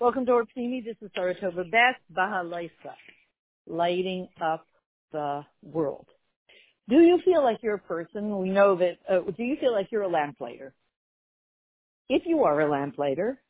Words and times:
Welcome 0.00 0.26
to 0.26 0.32
Orpsimi. 0.32 0.84
This 0.84 0.94
is 1.02 1.10
Saratova 1.10 1.68
Best 1.72 1.98
Bahalaisa, 2.16 2.94
lighting 3.66 4.28
up 4.40 4.64
the 5.10 5.40
world. 5.60 6.06
Do 6.88 7.00
you 7.00 7.18
feel 7.24 7.42
like 7.42 7.58
you're 7.62 7.74
a 7.74 7.80
person? 7.80 8.38
We 8.38 8.48
know 8.48 8.76
that. 8.76 8.98
Uh, 9.10 9.28
do 9.36 9.42
you 9.42 9.56
feel 9.60 9.72
like 9.72 9.88
you're 9.90 10.02
a 10.02 10.08
lamplighter? 10.08 10.72
If 12.08 12.22
you 12.26 12.44
are 12.44 12.60
a 12.60 12.70
lamplighter, 12.70 13.40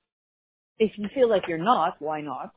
if 0.78 0.92
you 0.96 1.10
feel 1.14 1.28
like 1.28 1.42
you're 1.48 1.58
not, 1.58 1.96
why 1.98 2.22
not? 2.22 2.54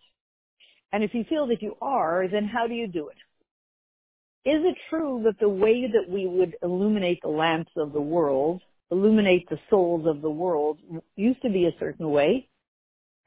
And 0.93 1.03
if 1.03 1.13
you 1.13 1.25
feel 1.27 1.47
that 1.47 1.61
you 1.61 1.75
are, 1.81 2.29
then 2.31 2.45
how 2.45 2.67
do 2.67 2.73
you 2.73 2.87
do 2.87 3.09
it? 3.09 4.49
Is 4.49 4.63
it 4.63 4.77
true 4.89 5.23
that 5.25 5.37
the 5.41 5.49
way 5.49 5.85
that 5.91 6.09
we 6.09 6.27
would 6.27 6.55
illuminate 6.63 7.19
the 7.23 7.27
lamps 7.27 7.71
of 7.75 7.91
the 7.91 7.99
world, 7.99 8.61
illuminate 8.89 9.49
the 9.49 9.59
souls 9.69 10.07
of 10.07 10.21
the 10.21 10.29
world, 10.29 10.79
used 11.17 11.41
to 11.41 11.49
be 11.49 11.65
a 11.65 11.77
certain 11.77 12.09
way, 12.09 12.47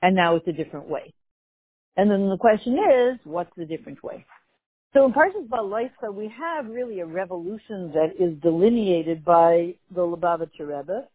and 0.05 0.15
now 0.15 0.37
it's 0.37 0.47
a 0.47 0.53
different 0.53 0.87
way? 0.87 1.15
And 1.97 2.11
then 2.11 2.29
the 2.29 2.37
question 2.37 2.75
is, 2.75 3.19
what's 3.25 3.51
the 3.57 3.65
different 3.65 4.05
way? 4.05 4.27
So 4.93 5.07
in 5.07 5.13
Parshas 5.15 5.49
Balaisa, 5.49 6.13
we 6.13 6.29
have 6.29 6.67
really 6.67 7.01
a 7.01 7.07
revolution 7.07 7.91
that 7.95 8.13
is 8.19 8.39
delineated 8.43 9.25
by 9.25 9.75
the 9.95 10.03
Lubavitcher 10.03 10.69
Rebbe, 10.69 11.09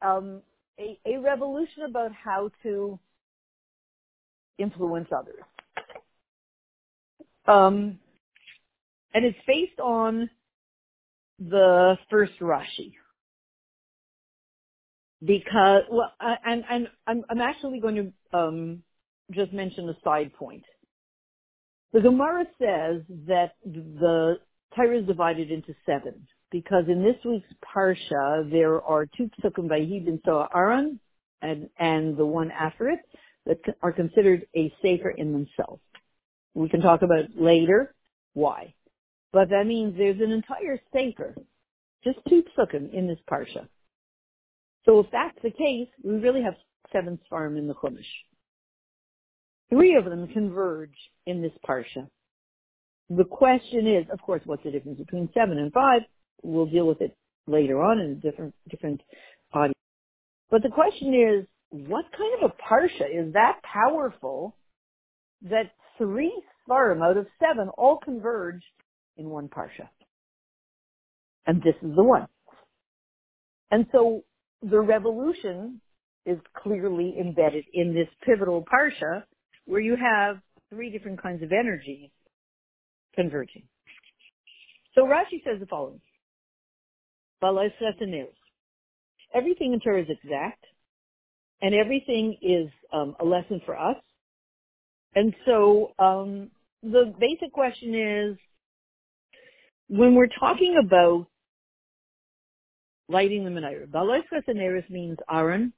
um, 0.00 0.42
a, 0.78 0.96
a 1.04 1.18
revolution 1.18 1.82
about 1.88 2.12
how 2.12 2.50
to 2.62 2.98
influence 4.58 5.08
others. 5.10 5.42
Um, 7.46 7.98
and 9.12 9.24
it's 9.24 9.38
based 9.44 9.80
on 9.80 10.30
the 11.40 11.98
first 12.10 12.38
Rashi. 12.40 12.94
Because, 15.24 15.82
well, 15.90 16.12
and, 16.20 16.64
and 16.68 16.88
I'm, 17.06 17.22
I'm 17.30 17.40
actually 17.40 17.80
going 17.80 18.12
to 18.32 18.38
um, 18.38 18.82
just 19.32 19.52
mention 19.52 19.88
a 19.88 19.96
side 20.04 20.32
point. 20.34 20.64
The 21.92 22.00
Gemara 22.00 22.44
says 22.58 23.02
that 23.28 23.52
the 23.64 24.38
Torah 24.74 24.98
is 24.98 25.06
divided 25.06 25.50
into 25.50 25.74
seven 25.86 26.26
because 26.50 26.84
in 26.88 27.02
this 27.02 27.16
week's 27.24 27.48
parsha 27.64 28.50
there 28.50 28.82
are 28.82 29.06
two 29.06 29.30
psukim 29.40 29.68
by 29.68 29.78
Hebron 29.78 30.20
so 30.24 30.46
Aaron 30.54 30.98
and 31.40 31.68
and 31.78 32.16
the 32.16 32.26
one 32.26 32.50
after 32.50 32.88
it 32.88 33.00
that 33.46 33.58
are 33.82 33.92
considered 33.92 34.46
a 34.56 34.72
sefer 34.82 35.10
in 35.10 35.32
themselves. 35.32 35.82
We 36.54 36.68
can 36.68 36.80
talk 36.80 37.02
about 37.02 37.24
later 37.36 37.94
why. 38.32 38.74
But 39.32 39.50
that 39.50 39.66
means 39.66 39.96
there's 39.96 40.20
an 40.20 40.30
entire 40.30 40.80
sefer, 40.92 41.34
just 42.04 42.18
two 42.28 42.44
psukim 42.56 42.92
in 42.92 43.06
this 43.06 43.18
parsha. 43.30 43.68
So 44.84 45.00
if 45.00 45.06
that's 45.12 45.36
the 45.42 45.50
case, 45.50 45.88
we 46.02 46.14
really 46.14 46.42
have 46.42 46.54
seven 46.92 47.18
svarim 47.30 47.58
in 47.58 47.66
the 47.66 47.74
Chumash. 47.74 48.04
Three 49.70 49.96
of 49.96 50.04
them 50.04 50.28
converge 50.28 50.94
in 51.26 51.42
this 51.42 51.52
parsha. 51.66 52.08
The 53.10 53.24
question 53.24 53.86
is, 53.86 54.06
of 54.12 54.20
course, 54.20 54.42
what's 54.44 54.62
the 54.62 54.70
difference 54.70 54.98
between 54.98 55.28
seven 55.34 55.58
and 55.58 55.72
five? 55.72 56.02
We'll 56.42 56.66
deal 56.66 56.86
with 56.86 57.00
it 57.00 57.16
later 57.46 57.82
on 57.82 57.98
in 57.98 58.10
a 58.12 58.14
different 58.14 58.54
different 58.70 59.00
audience. 59.52 59.74
But 60.50 60.62
the 60.62 60.70
question 60.70 61.14
is, 61.14 61.46
what 61.70 62.04
kind 62.16 62.42
of 62.42 62.50
a 62.50 62.62
parsha 62.62 63.08
is 63.10 63.32
that 63.32 63.60
powerful 63.62 64.56
that 65.42 65.72
three 65.98 66.32
svarim 66.68 67.02
out 67.02 67.16
of 67.16 67.26
seven 67.40 67.68
all 67.76 67.98
converge 67.98 68.62
in 69.16 69.28
one 69.28 69.48
parsha. 69.48 69.88
And 71.46 71.62
this 71.62 71.74
is 71.82 71.94
the 71.94 72.02
one. 72.02 72.26
And 73.70 73.86
so 73.92 74.24
the 74.70 74.80
revolution 74.80 75.80
is 76.26 76.38
clearly 76.56 77.14
embedded 77.20 77.64
in 77.74 77.94
this 77.94 78.08
pivotal 78.24 78.64
parsha 78.64 79.24
where 79.66 79.80
you 79.80 79.96
have 79.96 80.38
three 80.70 80.90
different 80.90 81.22
kinds 81.22 81.42
of 81.42 81.52
energy 81.52 82.10
converging. 83.14 83.62
So 84.94 85.02
Rashi 85.02 85.42
says 85.44 85.60
the 85.60 85.66
following. 85.66 86.00
Everything 89.34 89.72
in 89.72 89.80
Torah 89.80 90.02
is 90.02 90.08
exact, 90.08 90.64
and 91.60 91.74
everything 91.74 92.36
is 92.40 92.70
um, 92.92 93.16
a 93.20 93.24
lesson 93.24 93.60
for 93.66 93.78
us. 93.78 93.96
And 95.14 95.34
so 95.44 95.92
um, 95.98 96.50
the 96.82 97.12
basic 97.20 97.52
question 97.52 97.94
is, 97.94 98.38
when 99.88 100.14
we're 100.14 100.28
talking 100.40 100.80
about 100.82 101.26
lighting 103.08 103.44
the 103.44 103.50
menorah, 103.50 103.88
Baloiskas 103.88 104.48
Aneris 104.48 104.88
means 104.90 105.18
Aaron, 105.30 105.72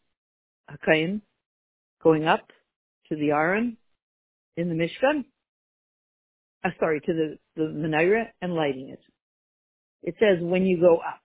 Hakaim, 0.71 1.21
going 2.03 2.27
up 2.27 2.47
to 3.09 3.17
the 3.17 3.31
Aaron 3.31 3.77
in 4.57 4.69
the 4.69 4.75
Mishkan, 4.75 5.25
uh, 6.65 6.71
sorry, 6.81 7.01
to 7.01 7.13
the, 7.13 7.39
the 7.57 7.63
menorah 7.63 8.27
and 8.41 8.55
lighting 8.55 8.91
it. 8.91 9.01
It 10.03 10.15
says 10.19 10.39
when 10.41 10.65
you 10.65 10.81
go 10.81 10.97
up. 10.97 11.21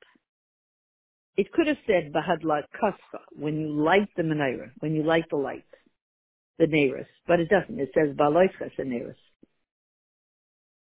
It 1.37 1.51
could 1.53 1.67
have 1.67 1.77
said 1.87 2.11
Bahadla 2.13 2.63
Kascha, 2.81 3.19
when 3.31 3.59
you 3.59 3.69
light 3.69 4.09
the 4.17 4.23
menorah, 4.23 4.71
when 4.79 4.93
you 4.93 5.03
light 5.03 5.25
the 5.29 5.37
lights, 5.37 5.63
the 6.59 6.65
Neris, 6.65 7.07
but 7.27 7.39
it 7.39 7.49
doesn't. 7.49 7.79
It 7.79 7.91
says 7.95 8.15
Baloiskas 8.15 8.77
Aneris, 8.79 9.15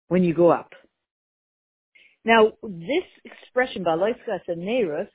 when 0.08 0.24
you 0.24 0.34
go 0.34 0.50
up. 0.50 0.72
Now, 2.24 2.52
this 2.62 3.04
expression, 3.24 3.84
Balaiskas 3.84 4.40
and 4.48 4.62
Neirus, 4.62 5.08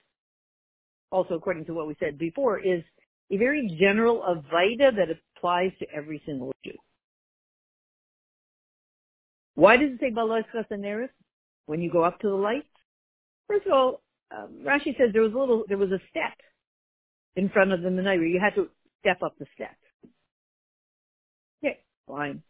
also 1.12 1.36
according 1.36 1.66
to 1.66 1.74
what 1.74 1.88
we 1.88 1.96
said 2.00 2.18
before, 2.18 2.60
is 2.60 2.84
a 3.32 3.38
very 3.38 3.78
general 3.80 4.22
avaida 4.22 4.96
that 4.96 5.08
applies 5.10 5.72
to 5.80 5.86
every 5.94 6.22
single 6.26 6.52
Jew. 6.66 6.72
Why 9.56 9.78
does 9.78 9.92
it 9.92 10.00
say 10.00 10.12
Balaiskas 10.12 10.66
and 10.72 10.84
Neirus 10.84 11.10
when 11.66 11.82
you 11.82 11.92
go 11.92 12.04
up 12.04 12.20
to 12.22 12.30
the 12.30 12.36
light? 12.36 12.66
First 13.48 13.68
of 13.68 13.74
all, 13.74 14.02
um, 14.36 14.62
Rashi 14.66 14.98
says 14.98 15.10
there 15.14 15.22
was 15.22 15.34
a 15.34 15.38
little, 15.38 15.64
there 15.68 15.78
was 15.78 15.92
a 15.92 16.00
step 16.10 16.34
in 17.36 17.50
front 17.50 17.72
of 17.72 17.82
the 17.82 17.90
menorah. 17.90 18.32
You 18.32 18.40
had 18.40 18.56
to 18.56 18.70
step 19.02 19.22
up 19.22 19.38
the 19.38 19.46
step. 19.54 19.76
Okay, 21.64 21.80
fine. 22.08 22.42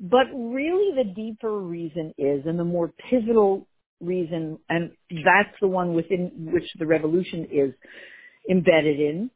But 0.00 0.26
really 0.32 0.94
the 0.96 1.12
deeper 1.14 1.60
reason 1.60 2.14
is, 2.16 2.46
and 2.46 2.58
the 2.58 2.64
more 2.64 2.92
pivotal 3.10 3.66
reason, 4.00 4.58
and 4.70 4.92
that's 5.10 5.54
the 5.60 5.68
one 5.68 5.94
within 5.94 6.50
which 6.52 6.64
the 6.78 6.86
revolution 6.86 7.46
is 7.52 7.74
embedded 8.50 8.98
in, 8.98 9.30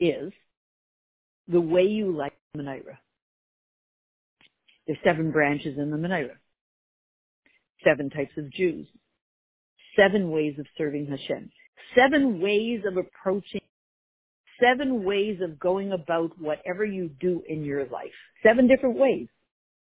is 0.00 0.32
the 1.48 1.60
way 1.60 1.82
you 1.82 2.16
like 2.16 2.32
the 2.54 2.62
menorah. 2.62 2.96
There's 4.86 4.98
seven 5.04 5.30
branches 5.30 5.76
in 5.76 5.90
the 5.90 5.98
menorah. 5.98 6.38
Seven 7.84 8.08
types 8.08 8.32
of 8.38 8.50
Jews. 8.50 8.86
Seven 9.96 10.30
ways 10.30 10.54
of 10.58 10.66
serving 10.78 11.08
Hashem. 11.08 11.50
Seven 11.94 12.40
ways 12.40 12.80
of 12.86 12.96
approaching 12.96 13.60
seven 14.62 15.04
ways 15.04 15.40
of 15.42 15.58
going 15.58 15.92
about 15.92 16.30
whatever 16.40 16.84
you 16.84 17.10
do 17.20 17.42
in 17.48 17.64
your 17.64 17.84
life. 17.86 18.12
Seven 18.42 18.68
different 18.68 18.96
ways. 18.96 19.28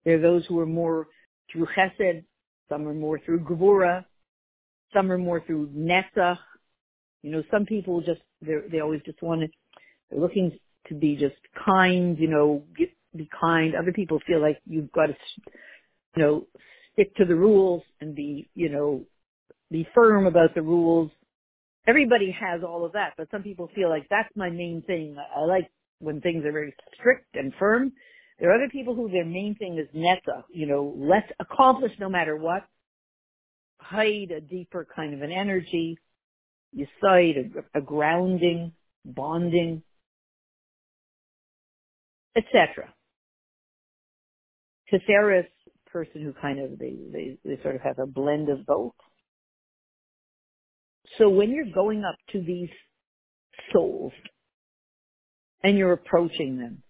There 0.05 0.17
are 0.17 0.21
those 0.21 0.45
who 0.47 0.59
are 0.61 0.67
more 0.67 1.09
through 1.51 1.67
chesed, 1.77 2.25
some 2.69 2.87
are 2.89 2.95
more 2.95 3.19
through 3.19 3.41
gevura, 3.41 4.05
some 4.93 5.11
are 5.11 5.19
more 5.19 5.41
through 5.41 5.69
netzach. 5.69 6.39
You 7.23 7.31
know, 7.33 7.43
some 7.51 7.65
people 7.67 8.01
just, 8.01 8.21
they 8.43 8.55
they 8.71 8.81
always 8.81 9.01
just 9.07 9.23
want 9.23 9.41
to, 9.43 9.49
they're 10.11 10.21
looking 10.21 10.59
to 10.89 10.95
be 10.95 11.17
just 11.17 11.37
kind, 11.65 12.19
you 12.19 12.29
know, 12.29 12.63
get, 12.77 12.91
be 13.17 13.29
kind. 13.41 13.75
Other 13.75 13.93
people 13.93 14.21
feel 14.27 14.41
like 14.41 14.61
you've 14.67 14.93
got 14.93 15.07
to, 15.07 15.17
you 16.17 16.23
know, 16.23 16.47
stick 16.93 17.15
to 17.17 17.25
the 17.25 17.35
rules 17.35 17.83
and 18.01 18.15
be, 18.15 18.49
you 18.55 18.69
know, 18.69 19.05
be 19.71 19.87
firm 19.95 20.27
about 20.27 20.55
the 20.55 20.63
rules. 20.63 21.11
Everybody 21.87 22.31
has 22.39 22.63
all 22.63 22.85
of 22.85 22.93
that, 22.93 23.15
but 23.17 23.29
some 23.31 23.43
people 23.43 23.71
feel 23.75 23.89
like 23.89 24.07
that's 24.09 24.35
my 24.37 24.51
main 24.51 24.83
thing. 24.87 25.17
I 25.35 25.41
like 25.45 25.71
when 26.01 26.21
things 26.21 26.45
are 26.45 26.53
very 26.53 26.75
strict 26.99 27.35
and 27.35 27.53
firm. 27.59 27.93
There 28.39 28.51
are 28.51 28.55
other 28.55 28.71
people 28.71 28.95
who 28.95 29.09
their 29.11 29.25
main 29.25 29.55
thing 29.55 29.79
is 29.79 29.89
netta, 29.95 30.45
you 30.53 30.67
know, 30.67 30.95
let's 30.97 31.31
accomplish 31.41 31.93
no 32.01 32.09
matter 32.09 32.37
what. 32.37 32.67
Hide 33.79 34.33
a 34.37 34.41
deeper 34.41 34.87
kind 34.95 35.15
of 35.15 35.23
an 35.23 35.31
energy, 35.31 35.99
you 36.73 36.87
a, 37.05 37.79
a 37.79 37.81
grounding, 37.83 38.73
bonding, 39.05 39.83
etc. 42.37 42.93
Tiferes, 44.93 45.47
person 45.87 46.23
who 46.23 46.33
kind 46.41 46.59
of, 46.59 46.79
they, 46.79 46.95
they, 47.13 47.39
they 47.45 47.63
sort 47.63 47.77
of 47.77 47.83
have 47.83 47.99
a 48.01 48.07
blend 48.07 48.49
of 48.49 48.67
both. 48.67 48.95
So 51.19 51.29
when 51.29 51.53
you're 51.53 51.73
going 51.73 52.05
up 52.05 52.17
to 52.33 52.43
these 52.43 52.71
souls 53.73 54.13
and 55.63 55.79
you're 55.79 55.93
approaching 55.93 56.59
them, 56.59 56.83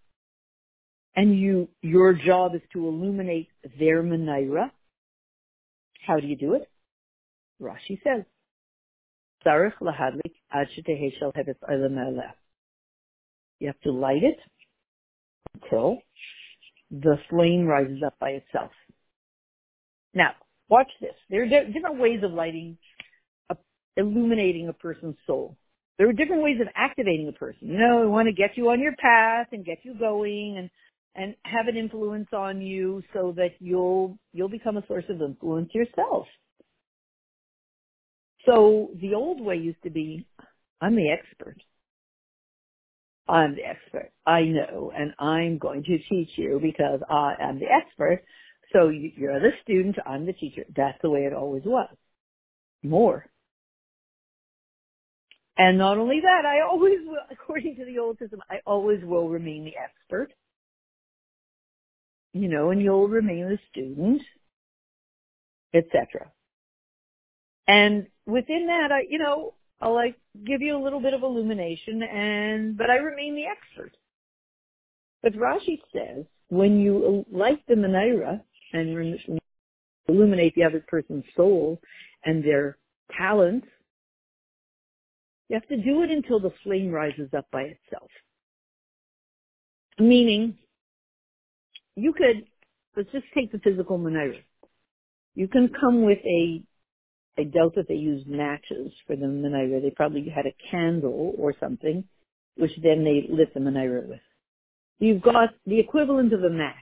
and 1.16 1.38
you, 1.38 1.68
your 1.82 2.12
job 2.12 2.54
is 2.54 2.62
to 2.72 2.86
illuminate 2.86 3.48
their 3.78 4.02
menorah. 4.02 4.70
How 6.06 6.18
do 6.18 6.26
you 6.26 6.36
do 6.36 6.54
it? 6.54 6.68
Rashi 7.62 8.00
says, 8.02 8.24
You 13.60 13.66
have 13.68 13.80
to 13.80 13.92
light 13.92 14.22
it 14.22 14.38
until 15.62 15.98
the 16.90 17.18
flame 17.30 17.66
rises 17.66 18.02
up 18.04 18.14
by 18.18 18.30
itself. 18.30 18.70
Now, 20.14 20.30
watch 20.68 20.90
this. 21.00 21.14
There 21.30 21.42
are 21.42 21.46
different 21.46 21.98
ways 21.98 22.20
of 22.22 22.32
lighting, 22.32 22.78
illuminating 23.96 24.68
a 24.68 24.72
person's 24.72 25.16
soul. 25.26 25.56
There 25.98 26.08
are 26.08 26.12
different 26.12 26.42
ways 26.42 26.60
of 26.60 26.68
activating 26.74 27.28
a 27.28 27.32
person. 27.32 27.68
You 27.68 27.78
know, 27.78 28.00
we 28.00 28.08
want 28.08 28.26
to 28.26 28.32
get 28.32 28.56
you 28.56 28.70
on 28.70 28.80
your 28.80 28.96
path 28.96 29.48
and 29.52 29.64
get 29.64 29.78
you 29.84 29.94
going 29.94 30.56
and 30.58 30.70
and 31.16 31.34
have 31.44 31.68
an 31.68 31.76
influence 31.76 32.28
on 32.32 32.60
you 32.60 33.02
so 33.12 33.32
that 33.36 33.52
you'll 33.60 34.18
you'll 34.32 34.48
become 34.48 34.76
a 34.76 34.86
source 34.86 35.04
of 35.08 35.22
influence 35.22 35.70
yourself. 35.74 36.26
So 38.46 38.90
the 39.00 39.14
old 39.14 39.40
way 39.40 39.56
used 39.56 39.82
to 39.84 39.90
be, 39.90 40.26
I'm 40.80 40.96
the 40.96 41.10
expert. 41.10 41.56
I'm 43.28 43.54
the 43.54 43.64
expert. 43.64 44.12
I 44.26 44.42
know, 44.42 44.92
and 44.94 45.14
I'm 45.18 45.58
going 45.58 45.82
to 45.84 45.98
teach 46.10 46.30
you 46.36 46.60
because 46.62 47.00
I 47.08 47.34
am 47.40 47.58
the 47.58 47.66
expert. 47.66 48.22
So 48.72 48.88
you're 48.88 49.40
the 49.40 49.52
student, 49.62 49.96
I'm 50.04 50.26
the 50.26 50.32
teacher. 50.34 50.64
That's 50.76 50.98
the 51.00 51.10
way 51.10 51.20
it 51.20 51.32
always 51.32 51.62
was. 51.64 51.88
More. 52.82 53.26
And 55.56 55.78
not 55.78 55.98
only 55.98 56.20
that, 56.20 56.44
I 56.44 56.66
always 56.68 56.98
will, 57.06 57.16
according 57.30 57.76
to 57.76 57.84
the 57.84 57.98
old 57.98 58.18
system, 58.18 58.40
I 58.50 58.56
always 58.66 59.02
will 59.04 59.28
remain 59.28 59.64
the 59.64 59.74
expert. 59.76 60.32
You 62.34 62.48
know, 62.48 62.70
and 62.70 62.82
you'll 62.82 63.08
remain 63.08 63.48
the 63.48 63.58
student, 63.70 64.20
etc. 65.72 66.30
And 67.66 68.06
within 68.26 68.66
that, 68.66 68.90
I, 68.92 69.04
you 69.08 69.18
know, 69.18 69.54
I'll 69.80 69.94
like 69.94 70.16
give 70.46 70.60
you 70.60 70.76
a 70.76 70.82
little 70.82 71.00
bit 71.00 71.14
of 71.14 71.22
illumination 71.22 72.02
and, 72.02 72.76
but 72.76 72.90
I 72.90 72.96
remain 72.96 73.34
the 73.34 73.44
expert. 73.44 73.96
But 75.22 75.34
Rashi 75.34 75.80
says 75.92 76.26
when 76.48 76.78
you 76.78 77.24
light 77.30 77.60
the 77.66 77.74
menorah 77.74 78.40
and 78.72 79.30
illuminate 80.08 80.54
the 80.54 80.64
other 80.64 80.84
person's 80.86 81.24
soul 81.36 81.80
and 82.24 82.44
their 82.44 82.76
talents, 83.16 83.66
you 85.48 85.54
have 85.54 85.68
to 85.68 85.76
do 85.76 86.02
it 86.02 86.10
until 86.10 86.40
the 86.40 86.52
flame 86.62 86.90
rises 86.90 87.28
up 87.36 87.46
by 87.50 87.62
itself. 87.62 88.10
Meaning, 89.98 90.58
you 91.96 92.12
could, 92.12 92.44
let's 92.96 93.10
just 93.12 93.26
take 93.34 93.52
the 93.52 93.58
physical 93.58 93.98
menorah. 93.98 94.42
You 95.34 95.48
can 95.48 95.70
come 95.80 96.04
with 96.04 96.18
a 96.24 96.62
doubt 97.44 97.74
that 97.76 97.88
they 97.88 97.94
used 97.94 98.26
matches 98.28 98.92
for 99.06 99.16
the 99.16 99.26
menorah. 99.26 99.82
They 99.82 99.90
probably 99.90 100.28
had 100.28 100.46
a 100.46 100.54
candle 100.70 101.34
or 101.36 101.54
something, 101.58 102.04
which 102.56 102.72
then 102.82 103.04
they 103.04 103.26
lit 103.28 103.52
the 103.54 103.60
menorah 103.60 104.08
with. 104.08 104.20
You've 104.98 105.22
got 105.22 105.50
the 105.66 105.80
equivalent 105.80 106.32
of 106.32 106.42
a 106.44 106.50
match. 106.50 106.74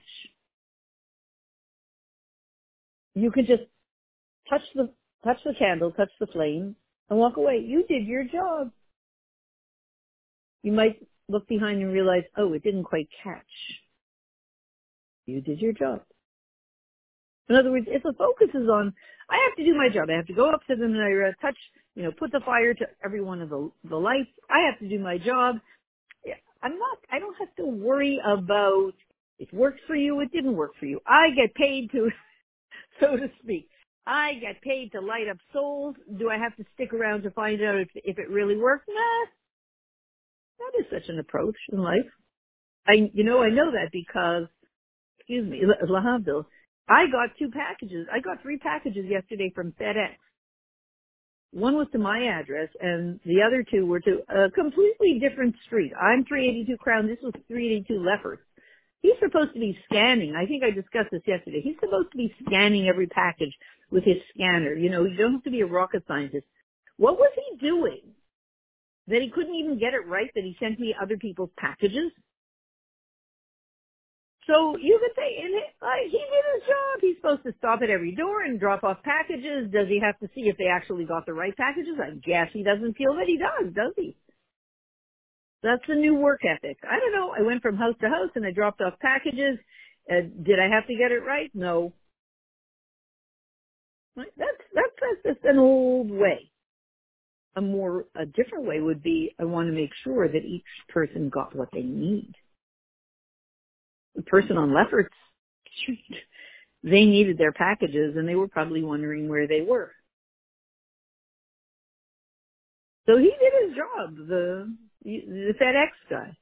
You 3.15 3.31
can 3.31 3.47
just 3.47 3.63
touch 4.49 4.63
the 4.75 4.93
touch 5.25 5.39
the 5.45 5.55
candle, 5.59 5.93
touch 5.93 6.11
the 6.21 6.27
flame, 6.27 6.77
and 7.09 7.19
walk 7.19 7.37
away. 7.37 7.63
You 7.65 7.85
did 7.89 8.07
your 8.07 8.25
job. 8.25 8.71
You 10.63 10.73
might 10.73 11.07
look 11.29 11.49
behind 11.49 11.83
and 11.83 11.93
realize, 11.93 12.25
oh, 12.37 12.53
it 12.53 12.63
didn't 12.63 12.85
quite 12.85 13.09
catch. 13.23 13.43
You 15.27 15.41
did 15.41 15.61
your 15.61 15.73
job. 15.73 16.03
In 17.49 17.57
other 17.57 17.71
words, 17.71 17.87
if 17.89 18.03
the 18.03 18.15
focus 18.17 18.49
is 18.55 18.69
on, 18.69 18.95
I 19.31 19.37
have 19.49 19.57
to 19.57 19.65
do 19.65 19.77
my 19.77 19.89
job. 19.89 20.09
I 20.11 20.17
have 20.17 20.27
to 20.27 20.35
go 20.35 20.51
up 20.51 20.61
to 20.69 20.77
them 20.77 20.95
and 20.95 21.03
I 21.03 21.29
uh, 21.29 21.33
touch, 21.41 21.59
you 21.95 22.03
know, 22.03 22.13
put 22.19 22.33
the 22.33 22.41
fire 22.45 22.75
to 22.75 22.87
every 23.05 23.21
one 23.23 23.43
of 23.43 23.51
the, 23.51 23.71
the 23.89 23.97
lights. 23.97 24.31
I 24.51 24.67
have 24.71 24.79
to 24.81 24.89
do 24.89 24.99
my 24.99 25.19
job. 25.19 25.57
I'm 26.63 26.79
not, 26.79 26.99
I 27.11 27.19
don't 27.19 27.37
have 27.39 27.55
to 27.57 27.67
worry 27.67 28.21
about 28.25 28.93
it 29.39 29.53
worked 29.53 29.81
for 29.87 29.97
you, 29.97 30.21
it 30.21 30.31
didn't 30.31 30.55
work 30.55 30.73
for 30.79 30.87
you. 30.87 31.01
I 31.07 31.31
get 31.35 31.55
paid 31.55 31.91
to, 31.91 32.11
so 33.01 33.17
to 33.17 33.29
speak. 33.43 33.69
I 34.07 34.35
get 34.35 34.63
paid 34.63 34.93
to 34.93 35.01
light 35.01 35.29
up 35.29 35.39
souls. 35.53 35.97
Do 36.19 36.31
I 36.31 36.39
have 36.39 36.57
to 36.57 36.65
stick 36.75 36.93
around 36.93 37.23
to 37.23 37.31
find 37.33 37.61
out 37.63 37.77
if, 37.77 37.89
if 37.95 38.19
it 38.19 38.31
really 38.31 38.57
works? 38.57 38.85
Nah. 38.89 39.27
That 40.59 40.81
is 40.81 40.87
such 40.93 41.09
an 41.09 41.19
approach 41.19 41.57
in 41.73 41.79
life. 41.79 42.07
I, 42.87 43.11
you 43.13 43.25
know, 43.25 43.43
I 43.43 43.51
know 43.51 43.73
that 43.73 43.91
because, 43.93 44.47
excuse 45.33 45.51
me, 45.51 45.63
Lahavdil, 45.89 46.45
I 46.89 47.07
got 47.11 47.31
two 47.39 47.51
packages. 47.51 48.07
I 48.13 48.21
got 48.21 48.43
three 48.43 48.59
packages 48.59 49.07
yesterday 49.09 49.51
from 49.55 49.73
FedEx. 49.81 50.17
One 51.53 51.77
was 51.77 51.87
to 51.93 51.99
my 51.99 52.25
address 52.25 52.69
and 52.81 53.21
the 53.25 53.43
other 53.47 53.65
two 53.71 53.87
were 53.87 54.01
to 54.01 54.21
a 54.29 54.51
completely 54.51 55.19
different 55.21 55.55
street. 55.67 55.93
I'm 56.01 56.25
382 56.25 56.77
Crown. 56.79 57.07
This 57.07 57.19
was 57.23 57.33
382 57.49 58.03
Lefferts. 58.03 58.43
He's 59.01 59.19
supposed 59.21 59.53
to 59.55 59.61
be 59.61 59.77
scanning. 59.87 60.35
I 60.37 60.47
think 60.47 60.63
I 60.65 60.71
discussed 60.71 61.11
this 61.11 61.23
yesterday. 61.27 61.61
He's 61.63 61.77
supposed 61.81 62.13
to 62.13 62.17
be 62.17 62.35
scanning 62.47 62.89
every 62.89 63.07
package 63.07 63.53
with 63.91 64.05
his 64.05 64.17
scanner. 64.35 64.75
You 64.75 64.91
know, 64.91 65.05
you 65.05 65.17
don't 65.17 65.33
have 65.33 65.45
to 65.45 65.51
be 65.51 65.61
a 65.61 65.67
rocket 65.67 66.05
scientist. 66.07 66.47
What 66.97 67.19
was 67.19 67.33
he 67.35 67.67
doing? 67.67 68.01
That 69.09 69.21
he 69.21 69.31
couldn't 69.31 69.55
even 69.55 69.79
get 69.79 69.95
it 69.95 70.07
right 70.07 70.31
that 70.35 70.45
he 70.45 70.57
sent 70.61 70.79
me 70.79 70.95
other 71.01 71.17
people's 71.17 71.51
packages? 71.59 72.13
So 74.47 74.77
you 74.77 74.99
could 74.99 75.15
say, 75.15 75.39
and 75.45 75.55
it, 75.55 75.71
uh, 75.81 76.03
he 76.11 76.19
did 76.19 76.45
his 76.55 76.63
job. 76.67 77.01
He's 77.01 77.17
supposed 77.17 77.45
to 77.45 77.55
stop 77.59 77.81
at 77.83 77.91
every 77.91 78.15
door 78.15 78.43
and 78.43 78.59
drop 78.59 78.83
off 78.83 78.99
packages. 79.05 79.71
Does 79.71 79.87
he 79.89 80.01
have 80.03 80.19
to 80.19 80.29
see 80.35 80.49
if 80.49 80.57
they 80.59 80.67
actually 80.67 81.05
got 81.05 81.27
the 81.27 81.33
right 81.33 81.57
packages? 81.57 81.95
I 82.03 82.11
guess 82.17 82.49
he 82.53 82.65
doesn't 82.65 82.97
feel 82.97 83.15
that 83.15 83.27
he 83.29 83.39
does, 83.39 83.73
does 83.73 83.93
he? 83.97 84.17
That's 85.63 85.83
the 85.87 85.95
new 85.95 86.17
work 86.17 86.41
ethic. 86.45 86.79
I 86.83 86.99
don't 86.99 87.13
know. 87.13 87.33
I 87.39 87.43
went 87.43 87.63
from 87.63 87.77
house 87.77 87.95
to 88.01 88.09
house 88.09 88.31
and 88.35 88.45
I 88.45 88.51
dropped 88.51 88.81
off 88.81 88.99
packages. 88.99 89.59
Uh, 90.11 90.27
did 90.43 90.59
I 90.59 90.69
have 90.75 90.89
to 90.89 90.97
get 90.97 91.13
it 91.13 91.23
right? 91.25 91.51
No. 91.55 91.93
That's, 94.17 94.29
that's, 94.37 94.59
that's 94.75 95.37
just 95.37 95.45
an 95.45 95.59
old 95.59 96.11
way. 96.11 96.51
A 97.55 97.61
more, 97.61 98.07
a 98.17 98.27
different 98.27 98.65
way 98.65 98.81
would 98.81 99.05
be 99.05 99.37
I 99.39 99.45
want 99.45 99.69
to 99.69 99.73
make 99.73 99.91
sure 100.03 100.27
that 100.27 100.45
each 100.45 100.65
person 100.89 101.29
got 101.29 101.55
what 101.55 101.69
they 101.73 101.83
need 101.83 102.33
the 104.17 104.23
person 104.23 104.57
on 104.57 104.75
Lefferts, 104.75 105.15
Street, 105.83 106.05
they 106.83 107.05
needed 107.05 107.39
their 107.39 107.53
packages 107.53 108.17
and 108.17 108.29
they 108.29 108.35
were 108.35 108.49
probably 108.49 108.83
wondering 108.83 109.29
where 109.29 109.47
they 109.47 109.63
were. 109.63 109.93
So 113.07 113.19
he 113.19 113.33
did 113.41 113.69
his 113.69 113.77
job, 113.77 114.17
the 114.29 114.75
the 115.05 115.55
FedEx 115.61 115.89
guy, 116.09 116.37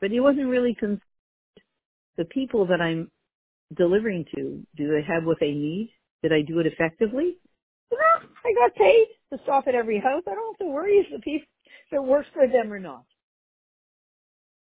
but 0.00 0.10
he 0.10 0.20
wasn't 0.20 0.48
really 0.48 0.74
concerned. 0.74 1.00
The 2.16 2.24
people 2.26 2.66
that 2.66 2.80
I'm 2.80 3.10
delivering 3.76 4.24
to, 4.34 4.62
do 4.76 4.88
they 4.88 5.02
have 5.02 5.24
what 5.24 5.38
they 5.40 5.52
need? 5.52 5.92
Did 6.22 6.32
I 6.32 6.42
do 6.42 6.60
it 6.60 6.66
effectively? 6.66 7.36
No, 7.92 7.98
I 8.44 8.54
got 8.54 8.74
paid 8.76 9.06
to 9.32 9.38
stop 9.44 9.66
at 9.68 9.74
every 9.74 9.98
house. 10.00 10.22
I 10.26 10.34
don't 10.34 10.54
have 10.58 10.66
to 10.66 10.72
worry 10.72 10.94
if 10.98 11.06
the 11.12 11.20
piece 11.20 11.42
if 11.88 11.92
it 11.92 12.02
works 12.02 12.28
for 12.34 12.46
them 12.48 12.72
or 12.72 12.78
not. 12.80 13.04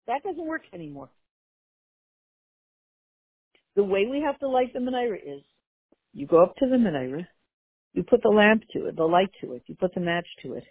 That 0.08 0.24
doesn't 0.24 0.46
work 0.46 0.63
anymore. 0.74 1.10
The 3.75 3.84
way 3.84 4.08
we 4.08 4.22
have 4.22 4.39
to 4.39 4.48
light 4.48 4.74
the 4.74 4.79
menorah 4.79 5.20
is 5.25 5.41
you 6.13 6.27
go 6.27 6.41
up 6.41 6.55
to 6.58 6.67
the 6.67 6.77
menorah, 6.77 7.27
you 7.94 8.03
put 8.03 8.22
the 8.24 8.29
lamp 8.29 8.63
to 8.74 8.86
it, 8.86 8.96
the 8.96 9.03
light 9.03 9.32
to 9.41 9.53
it, 9.53 9.63
you 9.67 9.75
put 9.75 9.94
the 9.94 10.00
match 10.00 10.27
to 10.44 10.53
it, 10.53 10.63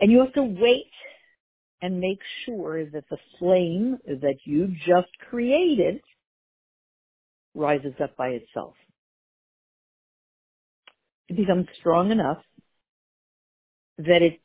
and 0.00 0.10
you 0.10 0.20
have 0.20 0.32
to 0.34 0.42
wait 0.42 0.90
and 1.82 2.00
make 2.00 2.20
sure 2.44 2.86
that 2.86 3.04
the 3.10 3.18
flame 3.38 3.98
that 4.06 4.36
you 4.44 4.68
just 4.86 5.10
created 5.28 6.00
rises 7.54 7.94
up 8.02 8.16
by 8.16 8.28
itself. 8.28 8.74
It 11.28 11.36
becomes 11.36 11.66
strong 11.78 12.10
enough 12.10 12.42
that 13.98 14.22
it 14.22 14.40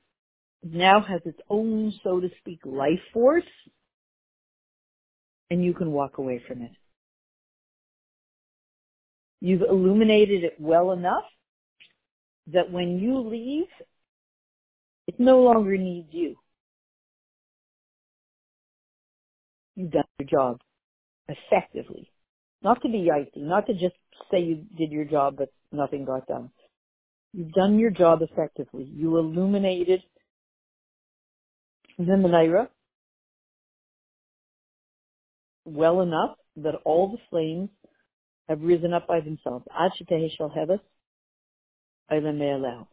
now 0.64 1.02
has 1.02 1.22
its 1.26 1.40
own, 1.50 1.94
so 2.04 2.20
to 2.20 2.30
speak, 2.40 2.60
life 2.66 3.00
force, 3.14 3.44
and 5.50 5.64
you 5.64 5.74
can 5.74 5.92
walk 5.92 6.18
away 6.18 6.42
from 6.48 6.62
it. 6.62 6.72
You've 9.42 9.62
illuminated 9.62 10.44
it 10.44 10.56
well 10.60 10.92
enough 10.92 11.24
that 12.48 12.72
when 12.72 13.00
you 13.00 13.20
leave, 13.20 13.68
it 15.08 15.20
no 15.20 15.40
longer 15.42 15.78
needs 15.78 16.10
you. 16.12 16.36
You've 19.76 19.92
done 19.92 20.04
your 20.20 20.28
job 20.28 20.60
effectively. 21.28 22.12
Not 22.62 22.82
to 22.82 22.90
be 22.90 23.10
yikey, 23.10 23.38
not 23.38 23.68
to 23.68 23.74
just 23.74 23.96
say 24.30 24.42
you 24.42 24.66
did 24.78 24.92
your 24.92 25.06
job 25.06 25.36
but 25.38 25.54
nothing 25.72 26.06
got 26.06 26.28
done. 26.28 26.50
You've 27.34 27.54
done 27.54 27.80
your 27.80 27.92
job 27.92 28.22
effectively. 28.22 28.84
You 28.84 29.18
illuminated 29.18 30.02
the 31.98 32.04
menorah 32.04 32.68
well 35.66 36.02
enough 36.02 36.36
that 36.58 36.76
all 36.84 37.10
the 37.12 37.20
flames 37.30 37.70
have 38.50 38.62
risen 38.62 38.94
up 38.94 39.08
by 39.08 39.22
themselves. 39.22 39.66
Ad 39.78 39.92
us. 39.92 40.80
heves 42.12 42.86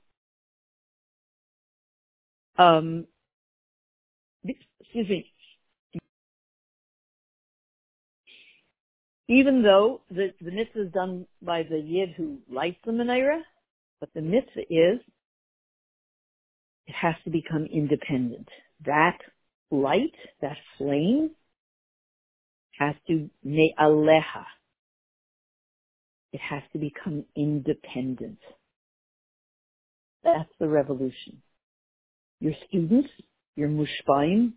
um, 2.59 3.07
excuse 4.45 5.09
me. 5.09 5.33
Even 9.29 9.63
though 9.63 10.03
the, 10.11 10.33
the 10.41 10.53
mitzvah 10.53 10.83
is 10.87 10.93
done 10.93 11.27
by 11.43 11.65
the 11.65 11.79
yid 11.79 12.11
who 12.17 12.39
lights 12.51 12.79
the 12.85 12.93
menorah, 12.93 13.41
but 13.99 14.11
the 14.15 14.21
mitzvah 14.21 14.61
is 14.71 15.01
it 16.87 16.95
has 16.95 17.15
to 17.25 17.31
become 17.31 17.65
independent. 17.65 18.49
That 18.85 19.19
light, 19.71 20.15
that 20.43 20.57
flame, 20.79 21.31
has 22.79 22.95
to 23.09 23.29
ne'aleha, 23.45 24.45
it 26.33 26.41
has 26.41 26.63
to 26.73 26.79
become 26.79 27.25
independent. 27.35 28.39
That's 30.25 30.51
the 30.59 30.69
revolution. 30.69 31.43
Your 32.41 32.55
students, 32.69 33.09
your 33.55 33.69
mushpaim, 33.69 34.53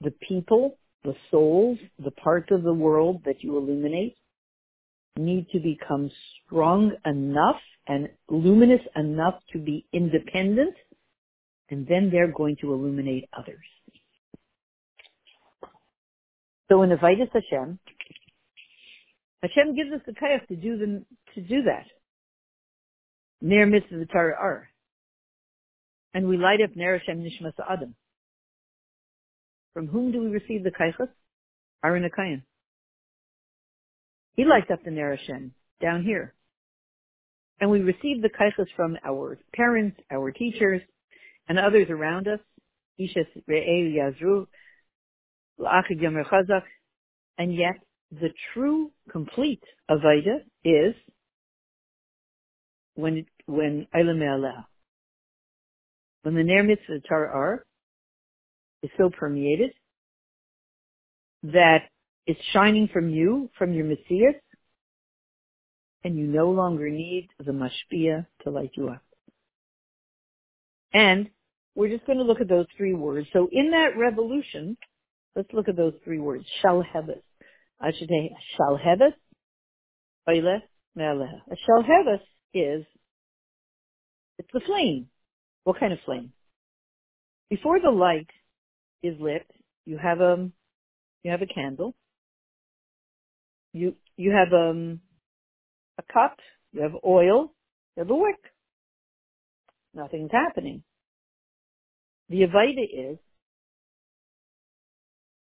the 0.00 0.12
people, 0.28 0.78
the 1.04 1.14
souls, 1.30 1.78
the 1.98 2.10
parts 2.12 2.50
of 2.50 2.62
the 2.62 2.72
world 2.72 3.22
that 3.24 3.42
you 3.42 3.56
illuminate 3.56 4.16
need 5.16 5.48
to 5.50 5.58
become 5.58 6.10
strong 6.44 6.92
enough 7.04 7.60
and 7.88 8.08
luminous 8.28 8.82
enough 8.94 9.34
to 9.52 9.58
be 9.58 9.86
independent, 9.92 10.74
and 11.70 11.86
then 11.88 12.10
they're 12.10 12.30
going 12.30 12.56
to 12.60 12.72
illuminate 12.72 13.28
others. 13.36 13.64
So 16.68 16.82
in 16.82 16.90
Avidas 16.90 17.30
Hashem, 17.32 17.78
Hashem 19.42 19.76
gives 19.76 19.92
us 19.92 20.00
the 20.06 20.12
kayach 20.12 20.46
to 20.48 20.56
do 20.56 20.78
the, 20.78 21.04
to 21.34 21.40
do 21.40 21.62
that. 21.62 21.86
Ner 23.40 23.66
mitzvah 23.66 24.06
Torah 24.06 24.36
ar. 24.38 24.68
And 26.14 26.26
we 26.26 26.36
light 26.36 26.60
up 26.62 26.74
Ner 26.74 26.98
Hashem 26.98 27.22
Nishmas 27.22 27.52
Adam. 27.70 27.94
From 29.74 29.86
whom 29.86 30.10
do 30.10 30.20
we 30.20 30.28
receive 30.28 30.64
the 30.64 30.70
kaychas? 30.70 31.08
Aaron 31.84 32.08
Akayan. 32.08 32.42
He 34.34 34.44
lights 34.44 34.70
up 34.72 34.82
the 34.84 34.90
Ner 34.90 35.14
Hashem 35.14 35.52
down 35.80 36.02
here. 36.02 36.34
And 37.60 37.70
we 37.70 37.80
receive 37.80 38.22
the 38.22 38.30
kaychas 38.30 38.66
from 38.74 38.96
our 39.04 39.38
parents, 39.54 39.98
our 40.10 40.32
teachers, 40.32 40.82
and 41.48 41.58
others 41.58 41.86
around 41.90 42.26
us. 42.26 42.40
Ishes 43.00 43.26
Re'eh 43.48 43.94
Yazru, 43.94 44.46
La'achid 45.60 46.00
Chazak. 46.00 46.62
And 47.36 47.54
yet, 47.54 47.76
the 48.10 48.30
true, 48.52 48.90
complete 49.10 49.62
Avaida 49.90 50.40
is 50.64 50.94
when, 52.94 53.26
when 53.46 53.86
Eilam. 53.94 54.64
When 56.22 56.34
the 56.34 56.42
Ner 56.42 56.62
Mitzvah 56.62 57.00
Torah 57.08 57.30
Ar 57.32 57.64
is 58.82 58.90
so 58.98 59.10
permeated 59.10 59.72
that 61.42 61.82
it's 62.26 62.40
shining 62.52 62.88
from 62.92 63.08
you, 63.10 63.50
from 63.56 63.72
your 63.72 63.84
Messias, 63.84 64.40
and 66.04 66.16
you 66.16 66.26
no 66.26 66.50
longer 66.50 66.88
need 66.90 67.28
the 67.38 67.52
mashpia 67.52 68.26
to 68.42 68.50
light 68.50 68.70
you 68.76 68.88
up. 68.88 69.02
And 70.92 71.28
we're 71.74 71.88
just 71.88 72.06
going 72.06 72.18
to 72.18 72.24
look 72.24 72.40
at 72.40 72.48
those 72.48 72.66
three 72.76 72.94
words. 72.94 73.28
So 73.32 73.48
in 73.52 73.70
that 73.70 73.96
revolution, 73.96 74.76
let's 75.36 75.52
look 75.52 75.68
at 75.68 75.76
those 75.76 75.94
three 76.04 76.18
words. 76.18 76.44
Shalheves. 76.62 77.20
I 77.80 77.92
should 77.92 78.08
say 78.08 78.34
shalheves, 78.58 79.14
oile, 80.28 80.60
me'aleha. 80.96 81.42
A 81.50 81.56
shalheves 81.68 82.20
is, 82.54 82.84
it's 84.38 84.48
the 84.52 84.60
flame. 84.66 85.08
What 85.64 85.78
kind 85.78 85.92
of 85.92 85.98
flame? 86.04 86.32
Before 87.50 87.80
the 87.80 87.90
light 87.90 88.28
is 89.02 89.14
lit, 89.20 89.46
you 89.84 89.98
have 89.98 90.20
a, 90.20 90.50
you 91.22 91.30
have 91.30 91.42
a 91.42 91.46
candle. 91.46 91.94
You, 93.72 93.94
you 94.16 94.32
have 94.32 94.52
um, 94.52 95.00
a 95.98 96.02
cup, 96.12 96.38
you 96.72 96.82
have 96.82 96.92
oil, 97.06 97.52
you 97.96 98.00
have 98.02 98.10
a 98.10 98.14
wick. 98.14 98.36
Nothing's 99.94 100.32
happening. 100.32 100.82
The 102.28 102.42
Avaida 102.42 103.12
is 103.12 103.18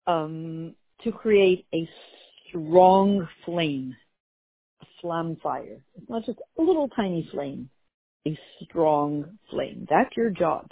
um, 0.08 0.76
to 1.04 1.12
create 1.12 1.66
a 1.74 1.88
strong 2.48 3.28
flame, 3.46 3.96
a 4.82 4.86
flam 5.02 5.38
fire. 5.42 5.84
It's 5.96 6.10
not 6.10 6.26
just 6.26 6.40
a 6.58 6.62
little 6.62 6.88
tiny 6.90 7.28
flame, 7.32 7.70
a 8.28 8.38
strong 8.64 9.38
flame. 9.50 9.88
That's 9.90 10.16
your 10.16 10.30
job. 10.30 10.68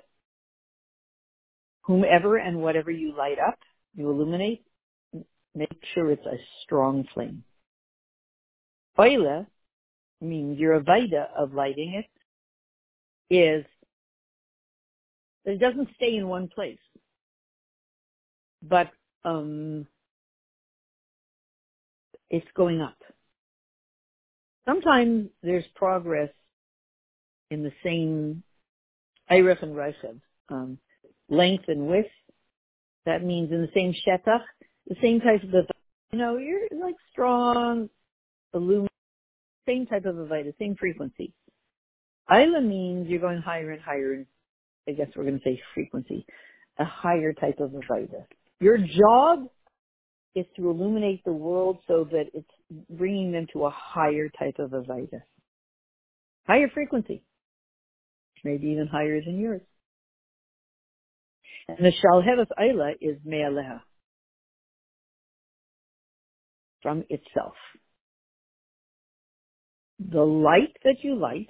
Whomever 1.83 2.37
and 2.37 2.61
whatever 2.61 2.91
you 2.91 3.15
light 3.15 3.39
up, 3.39 3.57
you 3.95 4.09
illuminate, 4.09 4.63
make 5.55 5.81
sure 5.93 6.11
it's 6.11 6.25
a 6.25 6.37
strong 6.63 7.05
flame. 7.13 7.43
Oila 8.97 9.47
means 10.21 10.59
your 10.59 10.79
avaida 10.79 11.27
of 11.35 11.53
lighting 11.53 11.95
it 11.95 13.33
is 13.33 13.65
that 15.43 15.53
it 15.53 15.59
doesn't 15.59 15.89
stay 15.95 16.15
in 16.15 16.27
one 16.27 16.47
place, 16.47 16.77
but 18.61 18.91
um, 19.25 19.87
it's 22.31 22.47
going 22.55 22.81
up. 22.81 22.97
Sometimes 24.65 25.29
there's 25.43 25.65
progress 25.75 26.29
in 27.51 27.61
the 27.61 27.73
same 27.83 28.41
Eirech 29.29 29.61
and 29.61 29.75
Reichev, 29.75 30.19
um, 30.49 30.77
length 31.29 31.65
and 31.67 31.87
width. 31.87 32.07
That 33.05 33.23
means 33.23 33.51
in 33.51 33.61
the 33.61 33.69
same 33.75 33.93
shetach, 33.93 34.43
the 34.87 34.95
same 35.01 35.19
type 35.19 35.43
of, 35.43 35.67
you 36.11 36.19
know, 36.19 36.37
you're 36.37 36.61
like 36.71 36.95
strong, 37.11 37.89
same 38.53 39.85
type 39.87 40.05
of 40.05 40.15
avida, 40.15 40.53
same 40.57 40.75
frequency. 40.75 41.33
Isla 42.31 42.61
means 42.61 43.09
you're 43.09 43.19
going 43.19 43.41
higher 43.41 43.71
and 43.71 43.81
higher, 43.81 44.13
and 44.13 44.25
I 44.87 44.93
guess 44.93 45.07
we're 45.15 45.25
going 45.25 45.39
to 45.39 45.43
say 45.43 45.61
frequency, 45.73 46.25
a 46.77 46.85
higher 46.85 47.33
type 47.33 47.59
of 47.59 47.71
avida. 47.71 48.25
Your 48.59 48.77
job 48.77 49.49
is 50.35 50.45
to 50.55 50.69
illuminate 50.69 51.23
the 51.25 51.33
world 51.33 51.79
so 51.87 52.07
that 52.11 52.25
it's 52.33 52.49
bringing 52.89 53.31
them 53.31 53.47
to 53.53 53.65
a 53.65 53.69
higher 53.69 54.29
type 54.29 54.55
of 54.59 54.71
avida, 54.71 55.21
higher 56.47 56.69
frequency, 56.73 57.23
maybe 58.43 58.67
even 58.67 58.87
higher 58.87 59.21
than 59.21 59.39
yours. 59.39 59.61
And 61.67 61.79
the 61.79 61.91
shalheves 61.91 62.47
ayla 62.59 62.93
is 63.01 63.17
me'aleha, 63.25 63.81
from 66.81 67.03
itself 67.09 67.55
the 70.09 70.21
light 70.21 70.75
that 70.83 70.97
you 71.03 71.15
light, 71.15 71.49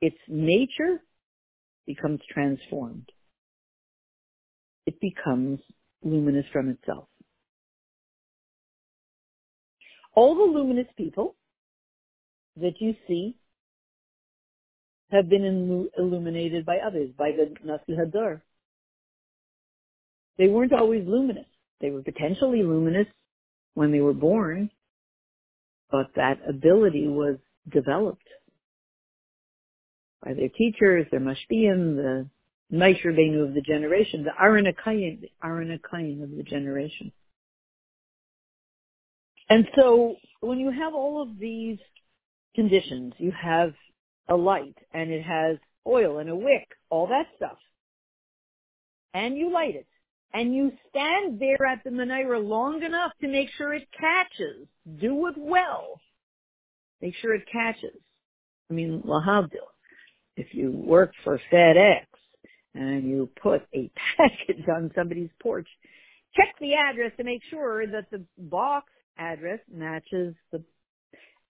its 0.00 0.16
nature 0.28 1.02
becomes 1.86 2.20
transformed. 2.32 3.08
It 4.86 5.00
becomes 5.00 5.60
luminous 6.02 6.46
from 6.52 6.68
itself. 6.68 7.08
All 10.14 10.34
the 10.34 10.58
luminous 10.58 10.88
people 10.96 11.36
that 12.56 12.74
you 12.80 12.94
see 13.08 13.36
have 15.10 15.28
been 15.28 15.88
illuminated 15.98 16.64
by 16.66 16.78
others, 16.78 17.10
by 17.16 17.32
the 17.32 17.54
Nasi 17.64 17.92
Hadar. 17.92 18.40
They 20.38 20.48
weren't 20.48 20.72
always 20.72 21.06
luminous. 21.06 21.46
They 21.80 21.90
were 21.90 22.02
potentially 22.02 22.62
luminous 22.62 23.06
when 23.74 23.92
they 23.92 24.00
were 24.00 24.14
born, 24.14 24.70
but 25.90 26.06
that 26.16 26.38
ability 26.48 27.08
was 27.08 27.36
developed 27.70 28.26
by 30.22 30.34
their 30.34 30.48
teachers, 30.48 31.06
their 31.10 31.20
mashpiyim, 31.20 31.96
the 31.96 32.26
Moshe 32.72 33.04
Rabbeinu 33.04 33.46
of 33.46 33.54
the 33.54 33.60
generation, 33.60 34.24
the 34.24 34.30
Aranakayin, 34.30 35.20
the 35.20 35.30
Aranakayin 35.44 36.22
of 36.22 36.30
the 36.30 36.42
generation. 36.42 37.12
And 39.48 39.68
so 39.76 40.16
when 40.40 40.58
you 40.58 40.70
have 40.70 40.94
all 40.94 41.20
of 41.20 41.38
these 41.38 41.78
conditions, 42.54 43.12
you 43.18 43.32
have 43.32 43.74
a 44.28 44.34
light 44.34 44.76
and 44.92 45.10
it 45.10 45.22
has 45.22 45.58
oil 45.86 46.18
and 46.18 46.30
a 46.30 46.36
wick, 46.36 46.68
all 46.88 47.08
that 47.08 47.26
stuff, 47.36 47.58
and 49.12 49.36
you 49.36 49.52
light 49.52 49.76
it, 49.76 49.86
and 50.32 50.54
you 50.54 50.72
stand 50.88 51.38
there 51.38 51.66
at 51.66 51.84
the 51.84 51.90
menorah 51.90 52.42
long 52.42 52.82
enough 52.82 53.12
to 53.20 53.28
make 53.28 53.50
sure 53.58 53.74
it 53.74 53.86
catches. 53.92 54.66
Do 55.00 55.26
it 55.26 55.34
well. 55.36 56.00
Make 57.02 57.14
sure 57.16 57.34
it 57.34 57.44
catches. 57.52 57.98
I 58.70 58.74
mean, 58.74 59.02
lahavdil. 59.04 59.68
If 60.36 60.54
you 60.54 60.70
work 60.70 61.12
for 61.24 61.38
FedEx 61.52 62.06
and 62.74 63.04
you 63.04 63.30
put 63.42 63.62
a 63.74 63.90
package 64.18 64.64
on 64.68 64.90
somebody's 64.96 65.30
porch, 65.42 65.68
check 66.36 66.54
the 66.60 66.74
address 66.74 67.12
to 67.18 67.24
make 67.24 67.42
sure 67.50 67.86
that 67.86 68.10
the 68.10 68.24
box 68.38 68.86
address 69.18 69.60
matches 69.72 70.34
the 70.52 70.64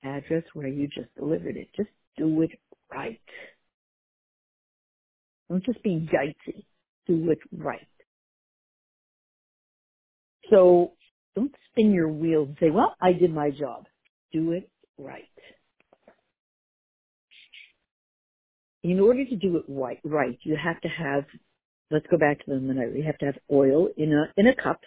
address 0.05 0.45
where 0.55 0.69
you 0.69 0.89
just 0.89 1.15
delivered 1.17 1.57
it. 1.57 1.69
Just 1.77 1.91
do 2.19 2.43
it 2.43 2.51
right. 2.93 3.21
Don't 5.51 5.65
just 5.65 5.83
be 5.83 6.09
ditzy. 6.13 6.65
Do 7.07 7.31
it 7.31 7.39
right. 7.57 7.87
So 10.51 10.93
Don't 11.37 11.55
spin 11.71 11.93
your 11.93 12.09
wheels 12.11 12.49
and 12.49 12.57
say, 12.61 12.71
well, 12.71 12.97
I 13.03 13.13
did 13.15 13.35
my 13.35 13.51
job. 13.51 13.87
Do 14.33 14.53
it 14.53 14.71
right. 14.99 15.25
In 18.85 18.99
order 18.99 19.25
to 19.25 19.37
do 19.37 19.57
it 19.57 19.65
right, 19.69 20.01
right, 20.05 20.39
you 20.43 20.57
have 20.63 20.81
to 20.81 20.89
have, 20.89 21.25
let's 21.91 22.07
go 22.11 22.19
back 22.19 22.45
to 22.45 22.51
the 22.51 22.57
menorah. 22.57 22.97
You 22.97 23.05
have 23.05 23.19
to 23.19 23.27
have 23.27 23.39
oil 23.51 23.89
in 23.97 24.13
a, 24.13 24.33
in 24.37 24.49
a 24.49 24.55
cup. 24.55 24.81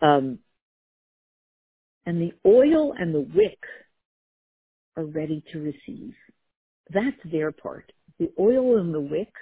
Um, 0.00 0.38
and 2.06 2.20
the 2.20 2.32
oil 2.46 2.94
and 2.96 3.14
the 3.14 3.20
wick 3.20 3.58
are 4.96 5.04
ready 5.04 5.42
to 5.52 5.58
receive. 5.58 6.14
That's 6.92 7.16
their 7.24 7.50
part. 7.50 7.90
The 8.18 8.30
oil 8.38 8.78
and 8.78 8.94
the 8.94 9.00
wick 9.00 9.32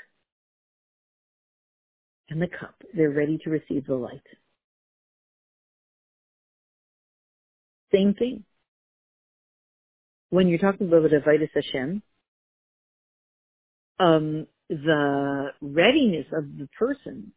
and 2.30 2.40
the 2.40 2.46
cup, 2.46 2.74
they're 2.94 3.10
ready 3.10 3.38
to 3.44 3.50
receive 3.50 3.86
the 3.86 3.94
light. 3.94 4.22
Same 7.92 8.14
thing. 8.14 8.44
When 10.30 10.48
you're 10.48 10.58
talking 10.58 10.86
about 10.88 11.10
Avodas 11.10 11.50
Hashem, 11.54 12.02
um, 14.02 14.46
the 14.68 15.48
readiness 15.60 16.26
of 16.32 16.44
the 16.58 16.68
person 16.78 17.32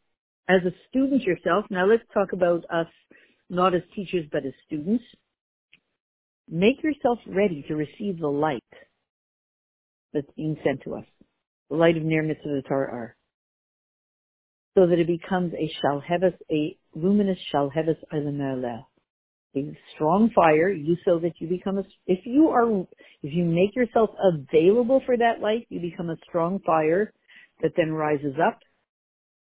as 0.50 0.62
a 0.66 0.72
student 0.90 1.24
yourself. 1.24 1.66
Now 1.70 1.86
let's 1.86 2.04
talk 2.14 2.34
about 2.34 2.66
us 2.72 2.88
not 3.50 3.76
as 3.76 3.82
teachers 3.96 4.26
but 4.32 4.46
as 4.46 4.54
students. 4.66 5.04
Make 6.50 6.84
yourself 6.84 7.20
ready 7.28 7.64
to 7.68 7.76
receive 7.76 8.20
the 8.20 8.28
light 8.28 8.64
that's 10.14 10.30
being 10.38 10.58
sent 10.64 10.82
to 10.84 10.96
us, 10.96 11.06
the 11.70 11.76
light 11.76 11.98
of 11.98 12.04
nearness 12.04 12.38
Ner 12.46 12.56
Mitzvah 12.56 12.70
Torah, 12.70 13.14
so 14.76 14.88
that 14.88 15.00
it 15.00 15.08
becomes 15.08 15.54
a 15.54 15.72
shalheves, 15.82 16.36
a 16.52 16.78
luminous 16.94 17.40
shalheves 17.54 17.98
ilameh 18.14 18.86
a 19.56 19.78
strong 19.96 20.30
fire, 20.36 20.70
you 20.70 20.98
so 21.06 21.20
that 21.20 21.34
you 21.40 21.48
become 21.48 21.78
a, 21.78 21.84
if 22.08 22.26
you 22.26 22.50
are, 22.50 22.82
if 23.24 23.34
you 23.34 23.46
make 23.46 23.76
yourself 23.76 24.10
available 24.22 25.02
for 25.06 25.18
that 25.18 25.40
light, 25.42 25.68
you 25.70 25.80
become 25.80 26.10
a 26.10 26.18
strong 26.28 26.60
fire 26.66 27.14
that 27.62 27.72
then 27.78 27.92
rises 27.92 28.36
up 28.46 28.60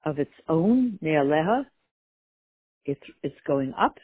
of 0.05 0.19
its 0.19 0.31
own, 0.47 0.99
ne'aleha. 1.03 1.65
It's, 2.85 3.01
it's 3.23 3.35
going 3.45 3.73
up 3.79 3.97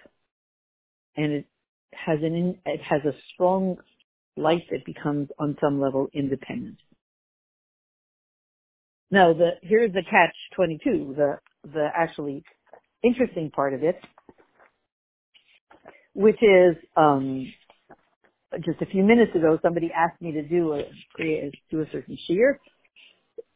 and 1.15 1.31
it 1.31 1.45
has 1.93 2.19
an, 2.21 2.57
it 2.65 2.81
has 2.81 3.01
a 3.05 3.15
strong 3.33 3.77
light 4.35 4.63
that 4.71 4.85
becomes 4.85 5.29
on 5.39 5.57
some 5.61 5.79
level 5.79 6.07
independent. 6.13 6.77
Now 9.11 9.33
the, 9.33 9.51
here's 9.61 9.93
the 9.93 10.03
catch 10.03 10.35
22, 10.55 11.13
the, 11.15 11.37
the 11.71 11.87
actually 11.95 12.43
interesting 13.03 13.51
part 13.51 13.73
of 13.73 13.83
it 13.83 13.95
which 16.13 16.41
is 16.41 16.75
um, 16.95 17.51
just 18.65 18.81
a 18.81 18.85
few 18.87 19.03
minutes 19.03 19.35
ago, 19.35 19.59
somebody 19.61 19.91
asked 19.95 20.21
me 20.21 20.31
to 20.33 20.43
do 20.43 20.73
a 20.73 20.83
create 21.13 21.53
do 21.71 21.81
a 21.81 21.85
certain 21.91 22.17
shiur, 22.29 22.55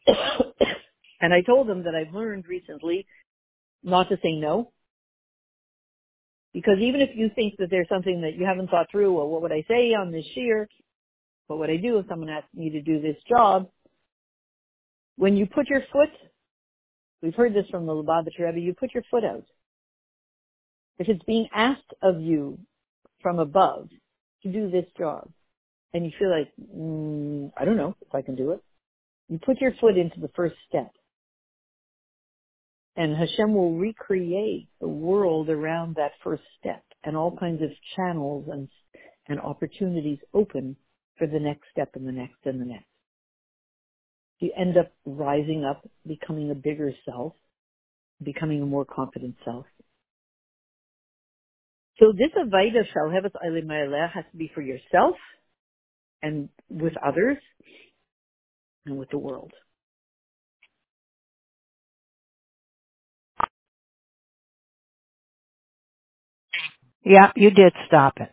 and 1.22 1.34
I 1.34 1.42
told 1.42 1.68
them 1.68 1.84
that 1.84 1.96
I've 1.96 2.14
learned 2.14 2.46
recently 2.48 3.06
not 3.84 4.10
to 4.10 4.18
say 4.18 4.34
no, 4.34 4.72
because 6.54 6.80
even 6.82 7.02
if 7.02 7.10
you 7.16 7.30
think 7.36 7.56
that 7.60 7.70
there's 7.70 7.90
something 7.90 8.22
that 8.22 8.36
you 8.36 8.46
haven't 8.46 8.70
thought 8.70 8.88
through, 8.92 9.14
well, 9.14 9.28
what 9.28 9.42
would 9.44 9.52
I 9.52 9.64
say 9.68 9.94
on 9.94 10.12
this 10.12 10.26
shiur? 10.38 10.66
What 11.48 11.60
would 11.60 11.70
I 11.70 11.78
do 11.78 12.00
if 12.00 12.08
someone 12.08 12.30
asked 12.30 12.54
me 12.54 12.70
to 12.72 12.82
do 12.82 13.02
this 13.02 13.18
job? 13.30 13.70
When 15.18 15.38
you 15.38 15.46
put 15.48 15.70
your 15.70 15.82
foot, 15.92 16.10
we've 17.22 17.36
heard 17.36 17.54
this 17.54 17.66
from 17.72 17.86
the 17.86 17.94
Lubavitcher 17.94 18.46
Rebbe, 18.46 18.60
you 18.60 18.74
put 18.74 18.94
your 18.94 19.04
foot 19.10 19.24
out. 19.24 19.46
If 21.00 21.10
it's 21.10 21.24
being 21.26 21.48
asked 21.54 21.94
of 22.02 22.22
you 22.22 22.60
from 23.22 23.40
above 23.40 23.90
to 24.44 24.52
do 24.52 24.70
this 24.70 24.86
job, 24.98 25.30
and 25.94 26.06
you 26.06 26.12
feel 26.20 26.30
like, 26.30 26.52
mm, 26.76 27.52
I 27.58 27.66
don't 27.66 27.78
know 27.78 27.96
if 28.02 28.14
I 28.14 28.22
can 28.22 28.36
do 28.36 28.52
it, 28.52 28.64
you 29.30 29.40
put 29.40 29.62
your 29.62 29.74
foot 29.80 29.98
into 29.98 30.20
the 30.20 30.30
first 30.36 30.56
step. 30.68 30.92
And 32.96 33.16
Hashem 33.16 33.54
will 33.54 33.76
recreate 33.76 34.68
the 34.82 34.88
world 34.88 35.50
around 35.50 35.96
that 35.96 36.12
first 36.24 36.44
step 36.60 36.84
and 37.04 37.16
all 37.16 37.36
kinds 37.38 37.62
of 37.62 37.70
channels 37.96 38.48
and, 38.52 38.68
and 39.28 39.40
opportunities 39.40 40.20
open 40.34 40.76
for 41.18 41.28
the 41.28 41.40
next 41.40 41.64
step 41.72 41.92
and 41.96 42.08
the 42.08 42.12
next 42.12 42.38
and 42.46 42.60
the 42.60 42.66
next. 42.66 42.86
You 44.40 44.52
end 44.58 44.78
up 44.78 44.92
rising 45.06 45.64
up, 45.64 45.88
becoming 46.08 46.52
a 46.52 46.56
bigger 46.56 46.92
self, 47.06 47.34
becoming 48.24 48.62
a 48.62 48.66
more 48.66 48.86
confident 48.86 49.36
self. 49.46 49.66
So 52.00 52.14
this 52.14 52.32
Avaida 52.38 52.84
Shalhevet 52.96 53.34
Alimelech 53.46 54.12
has 54.14 54.26
to 54.32 54.38
be 54.38 54.52
for 54.56 54.62
yourself 54.62 55.16
and 56.24 56.50
with 56.70 56.94
others 57.06 57.38
and 58.86 58.98
with 58.98 59.10
the 59.12 59.20
world. 59.20 59.52
Yeah, 67.06 67.32
you 67.36 67.52
did 67.52 67.74
stop 67.88 68.16
it. 68.20 68.32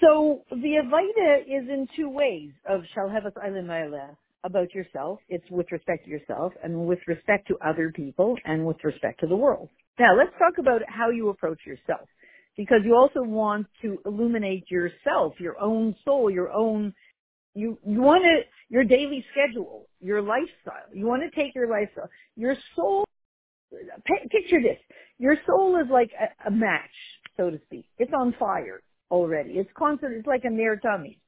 So 0.00 0.42
the 0.50 0.82
Avaida 0.84 1.42
is 1.42 1.68
in 1.68 1.88
two 1.96 2.10
ways 2.10 2.52
of 2.68 2.82
Shalhevet 2.96 3.34
Alimelech 3.34 4.16
about 4.46 4.72
yourself. 4.74 5.18
It's 5.28 5.44
with 5.50 5.70
respect 5.72 6.04
to 6.04 6.10
yourself 6.10 6.52
and 6.62 6.86
with 6.86 7.00
respect 7.06 7.48
to 7.48 7.58
other 7.66 7.92
people 7.94 8.36
and 8.44 8.64
with 8.64 8.82
respect 8.84 9.20
to 9.20 9.26
the 9.26 9.36
world. 9.36 9.68
Now 9.98 10.16
let's 10.16 10.32
talk 10.38 10.58
about 10.58 10.82
how 10.88 11.10
you 11.10 11.28
approach 11.28 11.60
yourself 11.66 12.08
because 12.56 12.80
you 12.84 12.94
also 12.94 13.22
want 13.22 13.66
to 13.82 13.98
illuminate 14.06 14.70
yourself, 14.70 15.34
your 15.38 15.60
own 15.60 15.94
soul, 16.04 16.30
your 16.30 16.50
own, 16.52 16.94
you, 17.54 17.78
you 17.84 18.00
want 18.00 18.24
to, 18.24 18.40
your 18.68 18.84
daily 18.84 19.24
schedule, 19.32 19.88
your 20.00 20.22
lifestyle. 20.22 20.88
You 20.94 21.06
want 21.06 21.22
to 21.22 21.30
take 21.30 21.54
your 21.54 21.68
lifestyle, 21.68 22.08
your 22.36 22.54
soul, 22.74 23.04
picture 24.30 24.62
this. 24.62 24.78
Your 25.18 25.36
soul 25.46 25.78
is 25.82 25.90
like 25.90 26.10
a, 26.18 26.48
a 26.48 26.50
match, 26.50 26.90
so 27.36 27.50
to 27.50 27.58
speak. 27.66 27.86
It's 27.98 28.12
on 28.12 28.34
fire 28.38 28.82
already. 29.10 29.52
It's 29.52 29.70
constant, 29.76 30.14
it's 30.14 30.26
like 30.26 30.44
a 30.44 30.50
ner 30.50 30.80
tamid. 30.82 31.18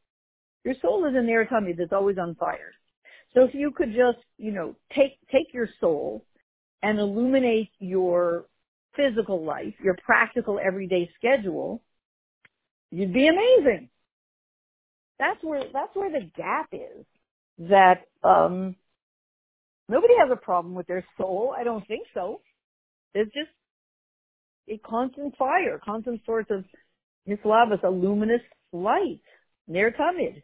Your 0.64 0.74
soul 0.82 1.06
is 1.06 1.14
a 1.16 1.22
ner 1.22 1.46
tamid 1.46 1.78
that's 1.78 1.92
always 1.92 2.18
on 2.18 2.34
fire. 2.34 2.72
So 3.34 3.44
if 3.44 3.54
you 3.54 3.70
could 3.70 3.90
just, 3.90 4.24
you 4.36 4.52
know, 4.52 4.76
take, 4.94 5.18
take 5.30 5.52
your 5.52 5.68
soul 5.80 6.24
and 6.82 6.98
illuminate 6.98 7.70
your 7.78 8.46
physical 8.96 9.44
life, 9.44 9.74
your 9.82 9.96
practical 10.04 10.58
everyday 10.64 11.10
schedule, 11.16 11.82
you'd 12.90 13.12
be 13.12 13.28
amazing. 13.28 13.90
That's 15.18 15.42
where, 15.42 15.64
that's 15.72 15.94
where 15.94 16.10
the 16.10 16.30
gap 16.36 16.68
is. 16.72 17.04
That, 17.58 18.06
um, 18.22 18.76
nobody 19.88 20.14
has 20.18 20.30
a 20.32 20.36
problem 20.36 20.74
with 20.74 20.86
their 20.86 21.04
soul. 21.16 21.54
I 21.56 21.64
don't 21.64 21.86
think 21.86 22.06
so. 22.14 22.40
It's 23.14 23.32
just 23.32 23.50
a 24.68 24.78
constant 24.78 25.36
fire, 25.36 25.80
constant 25.84 26.20
source 26.24 26.46
of 26.50 26.64
mislavas, 27.28 27.82
a 27.82 27.90
luminous 27.90 28.42
light, 28.72 29.20
ner 29.66 29.90
tamid. 29.90 30.42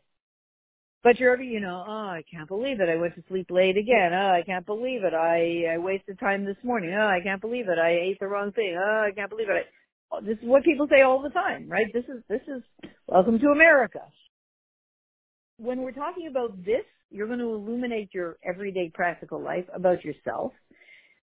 But 1.05 1.21
you're, 1.21 1.41
you 1.43 1.61
know, 1.61 1.85
oh, 1.87 2.09
I 2.09 2.25
can't 2.31 2.49
believe 2.49 2.81
it. 2.81 2.89
I 2.89 2.97
went 2.97 3.15
to 3.17 3.23
sleep 3.29 3.49
late 3.51 3.77
again. 3.77 4.13
Oh, 4.15 4.33
I 4.33 4.43
can't 4.45 4.65
believe 4.65 5.05
it. 5.05 5.13
I, 5.13 5.75
I 5.75 5.79
wasted 5.79 6.19
time 6.19 6.47
this 6.47 6.57
morning. 6.65 6.95
Oh, 6.99 7.07
I 7.07 7.21
can't 7.23 7.43
believe 7.43 7.69
it. 7.69 7.79
I 7.79 7.91
ate 7.91 8.19
the 8.21 8.27
wrong 8.27 8.53
thing. 8.53 8.75
Oh, 8.83 9.07
I 9.07 9.13
can't 9.15 9.29
believe 9.29 9.51
it. 9.51 9.67
I, 10.11 10.21
this 10.23 10.39
is 10.39 10.45
what 10.49 10.65
people 10.65 10.89
say 10.91 11.03
all 11.03 11.21
the 11.21 11.29
time, 11.29 11.69
right? 11.69 11.93
This 11.93 12.05
is, 12.05 12.23
this 12.31 12.41
is, 12.49 12.63
welcome 13.07 13.39
to 13.39 13.49
America. 13.49 14.01
When 15.59 15.83
we're 15.83 15.93
talking 15.93 16.27
about 16.27 16.65
this, 16.65 16.85
you're 17.11 17.27
going 17.27 17.39
to 17.39 17.53
illuminate 17.53 18.15
your 18.15 18.39
everyday 18.43 18.89
practical 18.89 19.39
life 19.39 19.67
about 19.75 20.03
yourself. 20.07 20.53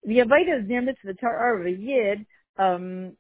The 0.04 0.18
Avaida 0.18 0.68
Nimitz 0.68 0.98
V'Tar 1.06 1.66
Yid, 1.80 2.26
um, 2.58 3.14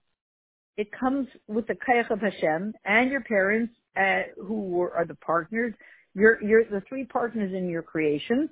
it 0.76 0.91
comes 0.91 1.30
with 1.48 1.67
the 1.67 1.76
Kayach 1.76 2.12
of 2.12 2.19
Hashem 2.19 2.74
and 2.84 3.10
your 3.10 3.22
parents, 3.22 3.74
uh, 3.95 4.24
who 4.45 4.82
are 4.82 5.06
the 5.06 5.15
partners 5.15 5.74
you're, 6.15 6.41
you're 6.43 6.65
the 6.65 6.82
three 6.88 7.06
partners 7.06 7.54
in 7.54 7.69
your 7.69 7.82
creation. 7.82 8.50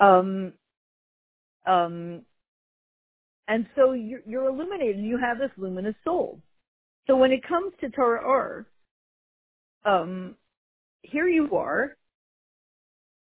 Um, 0.00 0.52
um, 1.66 2.22
and 3.48 3.66
so 3.76 3.92
you're, 3.92 4.22
you're 4.26 4.48
illuminated. 4.48 5.02
You 5.02 5.18
have 5.18 5.38
this 5.38 5.50
luminous 5.56 5.94
soul. 6.04 6.40
So 7.06 7.16
when 7.16 7.32
it 7.32 7.46
comes 7.46 7.72
to 7.80 7.90
Torah 7.90 8.22
Or, 8.24 8.66
um, 9.84 10.36
here 11.02 11.28
you 11.28 11.54
are. 11.56 11.96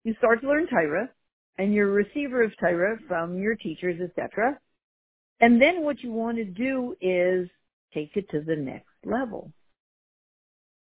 You 0.03 0.15
start 0.17 0.41
to 0.41 0.47
learn 0.47 0.67
Torah, 0.67 1.09
and 1.57 1.73
you're 1.73 1.89
a 1.89 1.91
receiver 1.91 2.41
of 2.41 2.51
Torah 2.57 2.97
from 3.07 3.37
your 3.37 3.55
teachers, 3.55 3.99
etc. 4.01 4.57
And 5.39 5.61
then 5.61 5.83
what 5.83 6.01
you 6.01 6.11
want 6.11 6.37
to 6.37 6.45
do 6.45 6.95
is 7.01 7.49
take 7.93 8.15
it 8.15 8.29
to 8.31 8.41
the 8.41 8.55
next 8.55 8.87
level. 9.05 9.51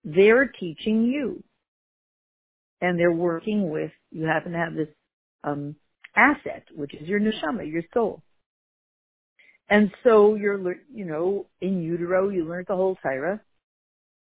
They're 0.04 0.46
teaching 0.46 1.04
you 1.04 1.44
and 2.82 2.98
they're 2.98 3.12
working 3.12 3.70
with, 3.70 3.92
you 4.10 4.26
happen 4.26 4.52
to 4.52 4.58
have 4.58 4.74
this 4.74 4.88
um, 5.44 5.76
asset, 6.16 6.64
which 6.74 6.92
is 6.94 7.08
your 7.08 7.20
neshama, 7.20 7.70
your 7.70 7.84
soul. 7.94 8.20
And 9.70 9.90
so 10.02 10.34
you're, 10.34 10.58
you 10.92 11.06
know, 11.06 11.46
in 11.60 11.80
utero, 11.80 12.28
you 12.28 12.44
learn 12.44 12.64
the 12.68 12.76
whole 12.76 12.98
Torah, 13.02 13.40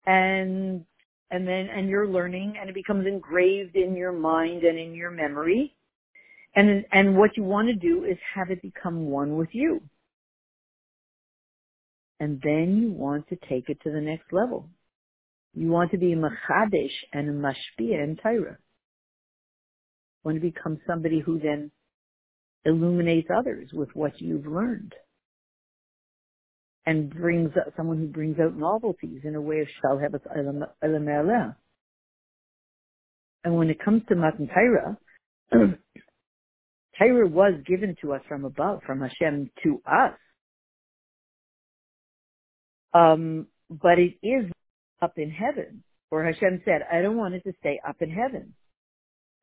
and 0.06 0.84
and 1.30 1.48
then 1.48 1.68
and 1.74 1.88
you're 1.88 2.06
learning, 2.06 2.54
and 2.60 2.68
it 2.68 2.74
becomes 2.74 3.06
engraved 3.06 3.74
in 3.74 3.96
your 3.96 4.12
mind 4.12 4.62
and 4.62 4.78
in 4.78 4.94
your 4.94 5.10
memory. 5.10 5.74
And 6.54 6.84
and 6.92 7.16
what 7.16 7.36
you 7.36 7.42
want 7.42 7.68
to 7.68 7.74
do 7.74 8.04
is 8.04 8.18
have 8.34 8.50
it 8.50 8.60
become 8.60 9.06
one 9.06 9.36
with 9.36 9.48
you. 9.52 9.80
And 12.20 12.40
then 12.44 12.76
you 12.76 12.92
want 12.92 13.28
to 13.30 13.36
take 13.48 13.68
it 13.68 13.80
to 13.82 13.90
the 13.90 14.00
next 14.00 14.32
level. 14.32 14.68
You 15.54 15.68
want 15.68 15.90
to 15.90 15.98
be 15.98 16.12
a 16.12 16.16
machadesh 16.16 16.92
and 17.12 17.42
mashpia 17.42 18.02
in 18.02 18.18
Torah. 18.22 18.58
You 18.58 20.24
want 20.24 20.36
to 20.36 20.40
become 20.40 20.80
somebody 20.86 21.20
who 21.20 21.38
then 21.38 21.70
illuminates 22.64 23.28
others 23.34 23.70
with 23.72 23.90
what 23.94 24.20
you've 24.20 24.46
learned 24.46 24.94
and 26.86 27.10
brings 27.10 27.50
someone 27.76 27.98
who 27.98 28.06
brings 28.06 28.38
out 28.40 28.56
novelties 28.56 29.20
in 29.24 29.34
a 29.34 29.40
way 29.40 29.60
of 29.60 29.68
shalhevet 29.84 30.22
elam 30.82 31.54
And 33.44 33.56
when 33.56 33.70
it 33.70 33.84
comes 33.84 34.02
to 34.08 34.16
Matan 34.16 34.48
Torah, 34.48 34.98
Torah 36.98 37.28
was 37.28 37.54
given 37.66 37.96
to 38.02 38.14
us 38.14 38.22
from 38.28 38.44
above, 38.44 38.80
from 38.86 39.00
Hashem 39.00 39.50
to 39.64 39.82
us. 39.86 40.18
Um, 42.94 43.46
but 43.70 43.98
it 43.98 44.18
is 44.22 44.50
up 45.02 45.18
in 45.18 45.30
heaven. 45.30 45.82
Or 46.10 46.24
Hashem 46.24 46.62
said, 46.64 46.82
I 46.92 47.02
don't 47.02 47.16
want 47.16 47.34
it 47.34 47.42
to 47.44 47.52
stay 47.60 47.80
up 47.86 47.96
in 48.00 48.10
heaven. 48.10 48.54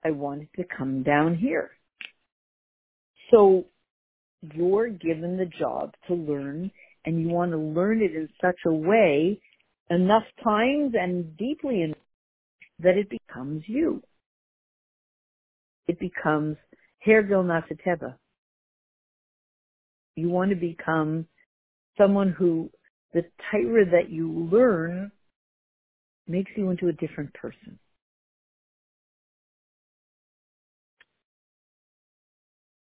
I 0.04 0.12
want 0.12 0.44
it 0.44 0.50
to 0.58 0.64
come 0.78 1.04
down 1.04 1.36
here. 1.36 1.72
So 3.32 3.66
you're 4.54 4.90
given 4.90 5.38
the 5.38 5.50
job 5.60 5.94
to 6.08 6.14
learn 6.14 6.72
and 7.06 7.22
you 7.22 7.30
want 7.30 7.52
to 7.52 7.58
learn 7.58 8.02
it 8.02 8.16
in 8.16 8.30
such 8.42 8.58
a 8.66 8.74
way 8.74 9.40
enough 9.90 10.24
times 10.44 10.94
and 11.00 11.36
deeply 11.38 11.82
enough 11.82 11.98
that 12.80 12.98
it 12.98 13.10
becomes 13.10 13.64
you. 13.68 14.02
It 15.88 16.00
becomes 16.00 16.56
Hergel 17.06 17.44
Nasateba. 17.44 18.16
You 20.16 20.30
want 20.30 20.52
to 20.52 20.56
become 20.56 21.26
someone 21.98 22.30
who 22.38 22.70
the 23.14 23.24
Torah 23.52 23.86
that 23.86 24.10
you 24.10 24.32
learn 24.52 25.12
makes 26.30 26.52
you 26.56 26.70
into 26.70 26.88
a 26.88 26.94
different 26.94 27.34
person. 27.34 27.80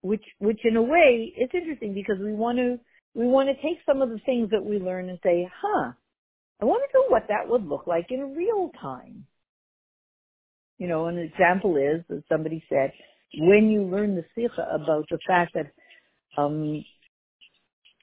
Which, 0.02 0.24
which 0.38 0.60
in 0.64 0.76
a 0.76 0.82
way, 0.82 1.32
it's 1.36 1.54
interesting 1.54 1.94
because 1.94 2.16
we 2.22 2.32
want 2.32 2.58
to, 2.58 2.78
we 3.14 3.26
want 3.26 3.48
to 3.48 3.54
take 3.54 3.78
some 3.86 4.02
of 4.02 4.10
the 4.10 4.20
things 4.24 4.50
that 4.50 4.64
we 4.64 4.78
learn 4.78 5.08
and 5.08 5.18
say, 5.22 5.48
huh, 5.62 5.92
I 6.60 6.64
want 6.64 6.82
to 6.82 6.98
know 6.98 7.06
what 7.08 7.26
that 7.28 7.48
would 7.48 7.66
look 7.66 7.86
like 7.86 8.06
in 8.10 8.34
real 8.34 8.70
time. 8.80 9.26
You 10.78 10.88
know, 10.88 11.06
an 11.06 11.18
example 11.18 11.76
is 11.76 12.04
that 12.08 12.22
somebody 12.28 12.62
said, 12.68 12.92
when 13.38 13.70
you 13.70 13.82
learn 13.82 14.14
the 14.14 14.24
sikha 14.34 14.66
about 14.72 15.06
the 15.10 15.18
fact 15.26 15.54
that 15.54 15.72
um, 16.40 16.84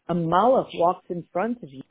a 0.09 0.13
malach 0.13 0.67
walks 0.75 1.05
in 1.09 1.23
front 1.31 1.63
of 1.63 1.69
you, 1.71 1.81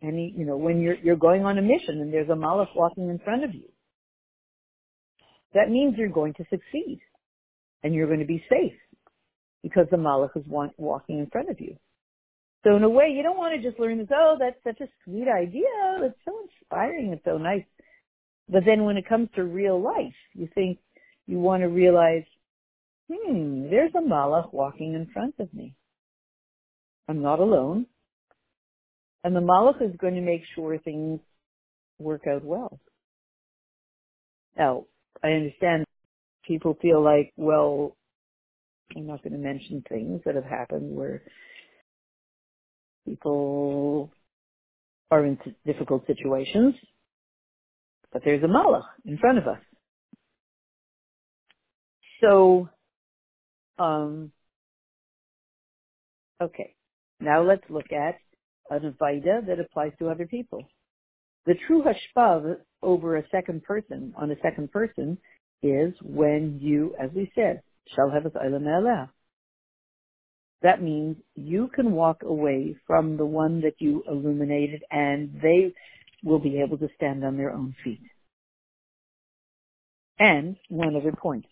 and 0.00 0.32
you 0.36 0.44
know, 0.44 0.56
when 0.56 0.80
you're 0.80 0.96
you're 0.96 1.16
going 1.16 1.44
on 1.44 1.58
a 1.58 1.62
mission 1.62 2.00
and 2.00 2.12
there's 2.12 2.28
a 2.28 2.32
malach 2.32 2.74
walking 2.76 3.08
in 3.08 3.18
front 3.18 3.44
of 3.44 3.54
you, 3.54 3.68
that 5.54 5.70
means 5.70 5.94
you're 5.96 6.08
going 6.08 6.34
to 6.34 6.44
succeed, 6.50 7.00
and 7.82 7.94
you're 7.94 8.06
going 8.06 8.20
to 8.20 8.26
be 8.26 8.44
safe 8.48 8.74
because 9.62 9.86
the 9.90 9.96
malach 9.96 10.36
is 10.36 10.44
walking 10.46 11.18
in 11.18 11.26
front 11.30 11.50
of 11.50 11.60
you. 11.60 11.76
So 12.64 12.76
in 12.76 12.82
a 12.82 12.88
way, 12.88 13.12
you 13.14 13.22
don't 13.22 13.38
want 13.38 13.60
to 13.60 13.68
just 13.68 13.80
learn 13.80 13.98
this. 13.98 14.08
Oh, 14.12 14.36
that's 14.38 14.62
such 14.64 14.80
a 14.80 14.90
sweet 15.04 15.28
idea. 15.28 15.64
It's 16.00 16.18
so 16.24 16.32
inspiring. 16.42 17.12
It's 17.12 17.24
so 17.24 17.38
nice. 17.38 17.64
But 18.48 18.64
then 18.64 18.84
when 18.84 18.96
it 18.96 19.08
comes 19.08 19.28
to 19.36 19.44
real 19.44 19.80
life, 19.80 20.14
you 20.34 20.48
think 20.54 20.78
you 21.26 21.38
want 21.38 21.62
to 21.62 21.68
realize, 21.68 22.24
hmm, 23.10 23.68
there's 23.70 23.92
a 23.94 24.00
malach 24.00 24.52
walking 24.52 24.94
in 24.94 25.06
front 25.12 25.34
of 25.38 25.52
me. 25.52 25.74
I'm 27.08 27.22
not 27.22 27.38
alone. 27.38 27.86
And 29.24 29.34
the 29.34 29.40
malach 29.40 29.82
is 29.82 29.96
going 29.96 30.14
to 30.14 30.20
make 30.20 30.42
sure 30.54 30.78
things 30.78 31.20
work 31.98 32.26
out 32.26 32.44
well. 32.44 32.78
Now, 34.56 34.84
I 35.22 35.28
understand 35.28 35.84
people 36.46 36.76
feel 36.80 37.02
like, 37.02 37.32
well, 37.36 37.96
I'm 38.96 39.06
not 39.06 39.22
going 39.22 39.32
to 39.32 39.38
mention 39.38 39.82
things 39.88 40.22
that 40.24 40.34
have 40.34 40.44
happened 40.44 40.94
where 40.94 41.22
people 43.06 44.10
are 45.10 45.24
in 45.24 45.38
difficult 45.66 46.06
situations, 46.06 46.74
but 48.12 48.22
there's 48.24 48.42
a 48.42 48.46
malach 48.46 48.84
in 49.04 49.18
front 49.18 49.38
of 49.38 49.46
us. 49.46 49.58
So, 52.20 52.68
um, 53.78 54.32
okay, 56.42 56.74
now 57.20 57.42
let's 57.42 57.62
look 57.68 57.92
at 57.92 58.16
an 58.70 58.94
avaida 58.94 59.46
that 59.46 59.60
applies 59.60 59.92
to 59.98 60.08
other 60.08 60.26
people. 60.26 60.64
The 61.46 61.54
true 61.66 61.82
hashpav 61.82 62.58
over 62.82 63.16
a 63.16 63.28
second 63.30 63.64
person, 63.64 64.12
on 64.16 64.30
a 64.30 64.40
second 64.42 64.70
person, 64.70 65.18
is 65.62 65.94
when 66.02 66.58
you, 66.60 66.94
as 67.00 67.10
we 67.14 67.32
said, 67.34 67.62
shall 67.94 68.10
have 68.10 68.26
a 68.26 69.10
That 70.62 70.82
means 70.82 71.16
you 71.34 71.68
can 71.74 71.92
walk 71.92 72.22
away 72.22 72.76
from 72.86 73.16
the 73.16 73.26
one 73.26 73.60
that 73.62 73.74
you 73.78 74.04
illuminated 74.08 74.82
and 74.90 75.40
they 75.42 75.72
will 76.22 76.38
be 76.38 76.60
able 76.60 76.78
to 76.78 76.88
stand 76.96 77.24
on 77.24 77.36
their 77.36 77.52
own 77.52 77.74
feet. 77.82 78.02
And 80.18 80.56
one 80.68 80.96
other 80.96 81.12
point. 81.12 81.46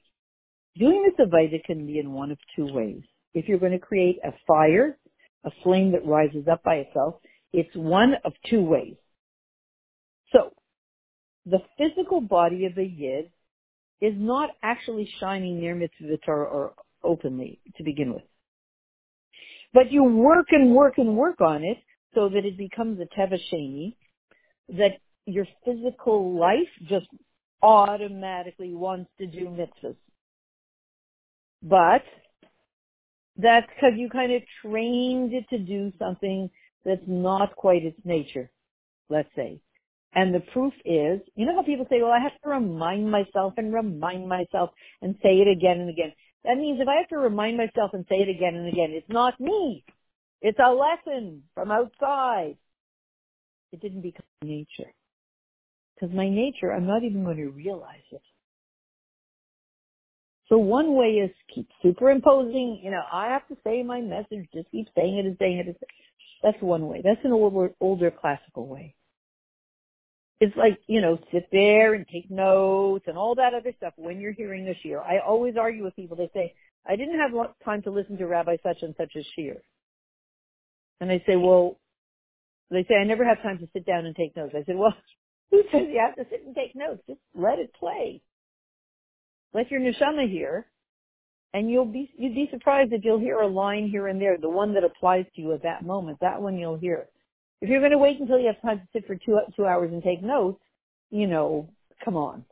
Doing 0.76 1.04
this 1.04 1.26
Avaida 1.26 1.62
can 1.64 1.86
be 1.86 1.98
in 1.98 2.12
one 2.12 2.30
of 2.30 2.38
two 2.54 2.70
ways. 2.72 3.02
If 3.32 3.48
you're 3.48 3.58
going 3.58 3.72
to 3.72 3.78
create 3.78 4.18
a 4.24 4.32
fire, 4.46 4.98
a 5.46 5.50
flame 5.62 5.92
that 5.92 6.04
rises 6.04 6.46
up 6.50 6.62
by 6.62 6.76
itself, 6.76 7.14
it's 7.52 7.74
one 7.74 8.14
of 8.24 8.32
two 8.50 8.62
ways. 8.62 8.96
So, 10.32 10.52
the 11.46 11.60
physical 11.78 12.20
body 12.20 12.66
of 12.66 12.76
a 12.76 12.84
yid 12.84 13.30
is 14.00 14.14
not 14.16 14.50
actually 14.62 15.08
shining 15.20 15.60
near 15.60 15.74
mitzvah 15.74 16.18
Torah 16.26 16.48
or 16.48 16.74
openly 17.02 17.60
to 17.76 17.84
begin 17.84 18.12
with. 18.12 18.24
But 19.72 19.92
you 19.92 20.02
work 20.04 20.46
and 20.50 20.74
work 20.74 20.94
and 20.98 21.16
work 21.16 21.40
on 21.40 21.62
it 21.62 21.78
so 22.14 22.28
that 22.28 22.44
it 22.44 22.58
becomes 22.58 22.98
a 23.00 23.06
tevasheni, 23.18 23.94
that 24.70 24.98
your 25.26 25.46
physical 25.64 26.38
life 26.38 26.68
just 26.88 27.06
automatically 27.62 28.74
wants 28.74 29.10
to 29.18 29.26
do 29.26 29.46
mitzvahs. 29.46 29.96
But 31.62 32.02
that's 33.38 33.66
because 33.74 33.92
you 33.96 34.08
kind 34.08 34.32
of 34.32 34.42
trained 34.62 35.32
it 35.32 35.48
to 35.50 35.58
do 35.58 35.92
something 35.98 36.50
that's 36.84 37.02
not 37.06 37.54
quite 37.56 37.84
its 37.84 37.98
nature, 38.04 38.50
let's 39.08 39.28
say. 39.36 39.60
And 40.14 40.34
the 40.34 40.40
proof 40.40 40.72
is, 40.84 41.20
you 41.34 41.44
know 41.44 41.56
how 41.56 41.62
people 41.62 41.86
say, 41.90 42.00
well, 42.00 42.12
I 42.12 42.20
have 42.20 42.40
to 42.42 42.48
remind 42.48 43.10
myself 43.10 43.54
and 43.58 43.74
remind 43.74 44.28
myself 44.28 44.70
and 45.02 45.14
say 45.22 45.40
it 45.40 45.48
again 45.48 45.80
and 45.80 45.90
again. 45.90 46.12
That 46.44 46.56
means 46.56 46.80
if 46.80 46.88
I 46.88 46.96
have 46.96 47.08
to 47.08 47.18
remind 47.18 47.56
myself 47.56 47.90
and 47.92 48.06
say 48.08 48.16
it 48.16 48.28
again 48.28 48.54
and 48.54 48.68
again, 48.68 48.92
it's 48.92 49.10
not 49.10 49.38
me. 49.38 49.84
It's 50.40 50.58
a 50.58 50.72
lesson 50.72 51.42
from 51.54 51.70
outside. 51.70 52.56
It 53.72 53.80
didn't 53.80 54.02
become 54.02 54.24
nature. 54.42 54.90
Because 55.94 56.14
my 56.14 56.28
nature, 56.28 56.72
I'm 56.72 56.86
not 56.86 57.02
even 57.02 57.24
going 57.24 57.38
to 57.38 57.48
realize 57.48 58.06
it. 58.12 58.22
So 60.48 60.58
one 60.58 60.94
way 60.94 61.14
is 61.24 61.30
keep 61.52 61.68
superimposing, 61.82 62.80
you 62.82 62.90
know, 62.90 63.02
I 63.12 63.28
have 63.28 63.46
to 63.48 63.56
say 63.64 63.82
my 63.82 64.00
message, 64.00 64.48
just 64.54 64.70
keep 64.70 64.86
saying 64.96 65.18
it 65.18 65.26
and 65.26 65.36
saying 65.38 65.58
it. 65.66 65.88
That's 66.42 66.60
one 66.60 66.86
way. 66.86 67.00
That's 67.02 67.24
an 67.24 67.32
older, 67.32 67.72
older 67.80 68.10
classical 68.12 68.68
way. 68.68 68.94
It's 70.38 70.56
like, 70.56 70.78
you 70.86 71.00
know, 71.00 71.18
sit 71.32 71.48
there 71.50 71.94
and 71.94 72.06
take 72.06 72.30
notes 72.30 73.04
and 73.08 73.16
all 73.16 73.34
that 73.36 73.54
other 73.54 73.72
stuff 73.78 73.94
when 73.96 74.20
you're 74.20 74.32
hearing 74.32 74.68
a 74.68 74.86
shiur. 74.86 75.00
I 75.00 75.18
always 75.26 75.54
argue 75.58 75.82
with 75.82 75.96
people. 75.96 76.16
They 76.16 76.30
say, 76.34 76.54
I 76.86 76.94
didn't 76.94 77.18
have 77.18 77.32
time 77.64 77.82
to 77.82 77.90
listen 77.90 78.18
to 78.18 78.26
Rabbi 78.26 78.56
such 78.62 78.82
and 78.82 78.94
such 78.98 79.16
a 79.16 79.40
shiur. 79.40 79.56
And 81.00 81.10
I 81.10 81.22
say, 81.26 81.36
well, 81.36 81.78
they 82.70 82.84
say, 82.88 82.96
I 82.96 83.04
never 83.04 83.24
have 83.24 83.42
time 83.42 83.58
to 83.58 83.68
sit 83.72 83.86
down 83.86 84.06
and 84.06 84.14
take 84.14 84.36
notes. 84.36 84.54
I 84.56 84.64
said, 84.64 84.76
well, 84.76 84.94
who 85.50 85.62
says 85.72 85.86
you 85.90 86.00
have 86.04 86.16
to 86.16 86.30
sit 86.30 86.44
and 86.46 86.54
take 86.54 86.76
notes? 86.76 87.02
Just 87.08 87.20
let 87.34 87.58
it 87.58 87.72
play. 87.74 88.20
Let 89.56 89.70
your 89.70 89.80
neshama 89.80 90.30
hear, 90.30 90.66
and 91.54 91.70
you'll 91.70 91.86
be 91.86 92.10
you'd 92.18 92.34
be 92.34 92.46
surprised 92.52 92.92
if 92.92 93.02
you'll 93.02 93.18
hear 93.18 93.38
a 93.38 93.46
line 93.46 93.88
here 93.88 94.08
and 94.08 94.20
there, 94.20 94.36
the 94.36 94.50
one 94.50 94.74
that 94.74 94.84
applies 94.84 95.24
to 95.34 95.40
you 95.40 95.54
at 95.54 95.62
that 95.62 95.82
moment. 95.82 96.18
That 96.20 96.42
one 96.42 96.58
you'll 96.58 96.76
hear. 96.76 97.06
If 97.62 97.70
you're 97.70 97.80
going 97.80 97.92
to 97.92 97.96
wait 97.96 98.20
until 98.20 98.38
you 98.38 98.48
have 98.48 98.60
time 98.60 98.80
to 98.80 98.86
sit 98.92 99.06
for 99.06 99.16
two 99.16 99.38
two 99.56 99.64
hours 99.64 99.90
and 99.94 100.02
take 100.02 100.22
notes, 100.22 100.60
you 101.10 101.26
know, 101.26 101.70
come 102.04 102.18
on. 102.18 102.44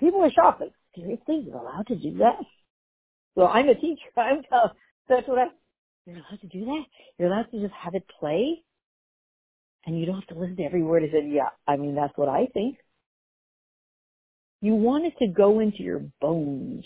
People 0.00 0.24
are 0.24 0.30
shocked. 0.30 0.62
Seriously, 0.94 1.44
you're 1.46 1.58
allowed 1.58 1.86
to 1.88 1.96
do 1.96 2.16
that? 2.16 2.40
Well, 3.34 3.48
I'm 3.48 3.68
a 3.68 3.74
teacher. 3.74 4.08
I'm 4.16 4.42
tough. 4.44 4.72
That's 5.06 5.28
what 5.28 5.38
I. 5.38 5.44
You're 6.06 6.16
allowed 6.16 6.40
to 6.40 6.46
do 6.46 6.64
that. 6.64 6.84
You're 7.18 7.28
allowed 7.28 7.50
to 7.50 7.60
just 7.60 7.74
have 7.74 7.94
it 7.94 8.06
play, 8.18 8.62
and 9.84 10.00
you 10.00 10.06
don't 10.06 10.14
have 10.14 10.28
to 10.28 10.34
listen 10.34 10.56
to 10.56 10.62
every 10.62 10.82
word. 10.82 11.02
I 11.02 11.12
said, 11.12 11.28
yeah. 11.28 11.50
I 11.68 11.76
mean, 11.76 11.94
that's 11.94 12.16
what 12.16 12.30
I 12.30 12.46
think. 12.54 12.78
You 14.60 14.74
want 14.74 15.04
it 15.06 15.14
to 15.18 15.28
go 15.28 15.60
into 15.60 15.82
your 15.82 16.02
bones. 16.20 16.84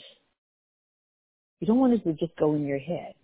You 1.60 1.66
don't 1.66 1.78
want 1.78 1.94
it 1.94 2.04
to 2.04 2.12
just 2.14 2.36
go 2.38 2.54
in 2.54 2.66
your 2.66 2.78
head. 2.78 3.14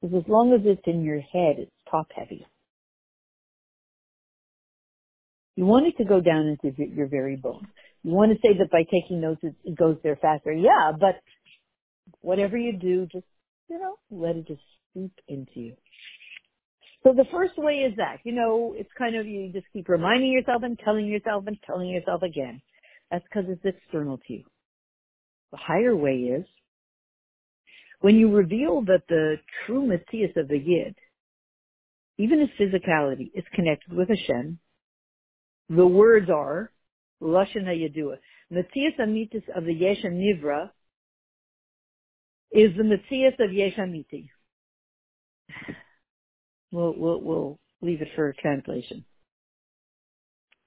Because 0.00 0.22
as 0.24 0.28
long 0.28 0.52
as 0.52 0.60
it's 0.64 0.82
in 0.86 1.04
your 1.04 1.20
head, 1.20 1.56
it's 1.58 1.70
top 1.90 2.08
heavy. 2.14 2.46
You 5.56 5.66
want 5.66 5.86
it 5.86 5.96
to 5.98 6.04
go 6.04 6.20
down 6.20 6.46
into 6.46 6.76
your 6.94 7.06
very 7.06 7.36
bones. 7.36 7.66
You 8.02 8.12
want 8.12 8.32
to 8.32 8.38
say 8.38 8.56
that 8.58 8.70
by 8.70 8.84
taking 8.84 9.20
notes 9.20 9.42
it 9.42 9.76
goes 9.76 9.96
there 10.02 10.16
faster. 10.16 10.52
Yeah, 10.52 10.92
but 10.98 11.20
whatever 12.20 12.56
you 12.56 12.76
do, 12.78 13.06
just, 13.12 13.26
you 13.68 13.78
know, 13.78 13.96
let 14.10 14.36
it 14.36 14.48
just 14.48 14.62
seep 14.94 15.12
into 15.28 15.60
you. 15.60 15.76
So 17.04 17.12
the 17.12 17.26
first 17.32 17.54
way 17.56 17.74
is 17.74 17.96
that, 17.96 18.18
you 18.24 18.32
know, 18.32 18.74
it's 18.76 18.90
kind 18.96 19.16
of, 19.16 19.26
you 19.26 19.52
just 19.52 19.66
keep 19.72 19.88
reminding 19.88 20.30
yourself 20.30 20.62
and 20.64 20.78
telling 20.78 21.06
yourself 21.06 21.44
and 21.46 21.58
telling 21.66 21.88
yourself 21.88 22.22
again. 22.22 22.62
That's 23.12 23.24
because 23.24 23.44
it's 23.50 23.64
external 23.64 24.16
to 24.26 24.32
you. 24.32 24.44
The 25.50 25.58
higher 25.58 25.94
way 25.94 26.14
is 26.14 26.46
when 28.00 28.16
you 28.16 28.32
reveal 28.32 28.80
that 28.86 29.02
the 29.06 29.36
true 29.66 29.86
Matthias 29.86 30.32
of 30.36 30.48
the 30.48 30.58
Yid, 30.58 30.96
even 32.16 32.40
his 32.40 32.48
physicality, 32.58 33.30
is 33.34 33.44
connected 33.54 33.92
with 33.92 34.08
Hashem, 34.08 34.58
the 35.68 35.86
words 35.86 36.30
are 36.30 36.72
Lashon 37.20 37.64
HaYadua. 37.64 38.16
Matthias 38.50 38.94
Amitis 38.98 39.44
of 39.54 39.64
the 39.66 39.74
Yesh 39.74 40.02
Nivra 40.04 40.70
is 42.50 42.74
the 42.78 42.84
Matthias 42.84 43.34
of 43.40 43.52
Yesh 43.52 43.76
Amiti. 43.76 44.30
We'll, 46.70 46.94
we'll, 46.96 47.20
we'll 47.20 47.58
leave 47.82 48.00
it 48.00 48.08
for 48.16 48.34
translation. 48.40 49.04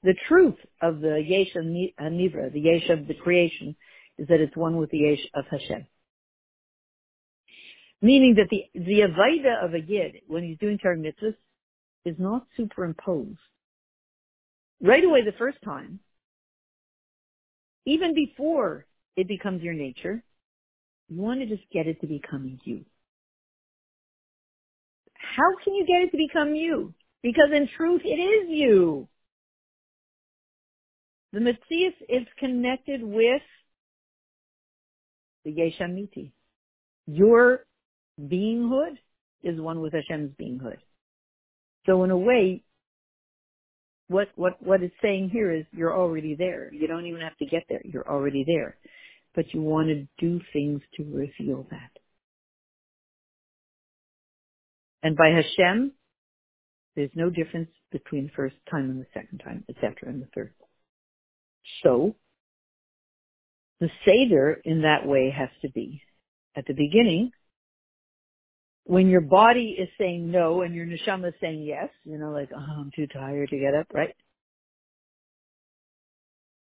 The 0.05 0.13
truth 0.27 0.57
of 0.83 1.01
the 1.01 1.19
Yesh 1.19 1.55
Nivra, 1.55 2.53
the 2.53 2.59
Yesh 2.59 2.89
of 2.89 3.07
the 3.07 3.15
creation, 3.15 3.75
is 4.19 4.27
that 4.27 4.39
it's 4.39 4.55
one 4.55 4.77
with 4.77 4.91
the 4.91 4.99
Yesh 4.99 5.27
of 5.33 5.45
Hashem. 5.49 5.87
Meaning 8.03 8.35
that 8.35 8.49
the, 8.51 8.65
the 8.75 8.99
Avaida 8.99 9.65
of 9.65 9.73
a 9.73 9.79
Yid, 9.79 10.17
when 10.27 10.43
he's 10.43 10.59
doing 10.59 10.77
Torah 10.77 10.95
mitzvahs, 10.95 11.33
is 12.05 12.15
not 12.19 12.45
superimposed. 12.55 13.39
Right 14.79 15.03
away 15.03 15.23
the 15.23 15.31
first 15.39 15.57
time, 15.65 15.99
even 17.87 18.13
before 18.13 18.85
it 19.15 19.27
becomes 19.27 19.63
your 19.63 19.73
nature, 19.73 20.23
you 21.09 21.19
want 21.19 21.39
to 21.39 21.47
just 21.47 21.67
get 21.73 21.87
it 21.87 21.99
to 22.01 22.07
become 22.07 22.59
you. 22.63 22.85
How 25.15 25.55
can 25.63 25.73
you 25.73 25.87
get 25.87 26.03
it 26.03 26.11
to 26.11 26.17
become 26.17 26.53
you? 26.53 26.93
Because 27.23 27.49
in 27.51 27.67
truth, 27.75 28.01
it 28.05 28.19
is 28.19 28.49
you. 28.49 29.07
The 31.35 31.41
Matthias 31.41 31.93
is 32.07 32.25
connected 32.39 33.03
with 33.03 33.41
the 35.43 35.51
Yeshamiti. 35.51 36.31
Your 37.07 37.65
beinghood 38.17 38.97
is 39.43 39.59
one 39.59 39.81
with 39.81 39.91
Hashem's 39.91 40.31
beinghood. 40.41 40.77
So 41.87 42.05
in 42.05 42.11
a 42.11 42.17
way, 42.17 42.63
what, 44.07 44.29
what, 44.37 44.63
what 44.63 44.81
it's 44.81 44.95
saying 45.01 45.29
here 45.29 45.51
is 45.51 45.65
you're 45.73 45.93
already 45.93 46.35
there. 46.35 46.73
You 46.73 46.87
don't 46.87 47.05
even 47.05 47.19
have 47.19 47.35
to 47.39 47.45
get 47.45 47.63
there. 47.67 47.81
You're 47.83 48.09
already 48.09 48.45
there. 48.47 48.77
But 49.35 49.53
you 49.53 49.61
want 49.61 49.89
to 49.89 50.07
do 50.17 50.39
things 50.53 50.79
to 50.95 51.03
reveal 51.03 51.67
that. 51.69 51.91
And 55.03 55.17
by 55.17 55.31
Hashem, 55.31 55.91
there's 56.95 57.11
no 57.13 57.29
difference 57.29 57.71
between 57.91 58.27
the 58.27 58.31
first 58.37 58.55
time 58.71 58.89
and 58.89 59.01
the 59.01 59.07
second 59.13 59.39
time, 59.39 59.65
etc., 59.67 59.95
and 60.03 60.21
the 60.21 60.27
third. 60.33 60.53
So, 61.83 62.15
the 63.79 63.89
Seder 64.05 64.61
in 64.63 64.81
that 64.83 65.05
way 65.05 65.33
has 65.35 65.49
to 65.61 65.69
be 65.69 66.01
at 66.55 66.65
the 66.65 66.73
beginning, 66.73 67.31
when 68.85 69.07
your 69.07 69.21
body 69.21 69.75
is 69.77 69.89
saying 69.97 70.31
no 70.31 70.61
and 70.61 70.73
your 70.73 70.85
neshama 70.85 71.29
is 71.29 71.33
saying 71.41 71.63
yes, 71.63 71.89
you 72.03 72.17
know, 72.17 72.31
like, 72.31 72.49
oh, 72.55 72.59
I'm 72.59 72.91
too 72.95 73.07
tired 73.07 73.49
to 73.49 73.57
get 73.57 73.73
up, 73.73 73.87
right? 73.93 74.15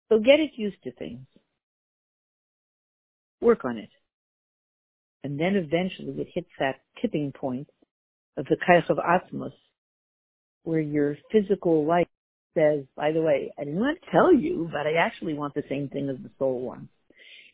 So 0.10 0.20
get 0.20 0.40
it 0.40 0.52
used 0.56 0.82
to 0.84 0.92
things. 0.92 1.26
Work 3.40 3.66
on 3.66 3.78
it. 3.78 3.90
And 5.24 5.40
then 5.40 5.56
eventually 5.56 6.20
it 6.22 6.28
hits 6.34 6.50
that 6.60 6.82
tipping 7.02 7.32
point 7.32 7.70
of 8.38 8.46
the 8.46 8.58
Kaich 8.58 8.90
of 8.90 8.98
Atmos, 8.98 9.54
where 10.64 10.82
your 10.82 11.18
physical 11.32 11.86
life 11.86 12.08
says, 12.54 12.86
by 12.96 13.12
the 13.12 13.22
way, 13.22 13.52
I 13.58 13.64
didn't 13.64 13.80
want 13.80 14.00
to 14.02 14.12
tell 14.12 14.34
you, 14.34 14.70
but 14.72 14.88
I 14.88 14.94
actually 15.00 15.34
want 15.34 15.54
the 15.54 15.64
same 15.70 15.90
thing 15.90 16.10
as 16.10 16.18
the 16.22 16.32
soul 16.38 16.62
wants. 16.62 16.92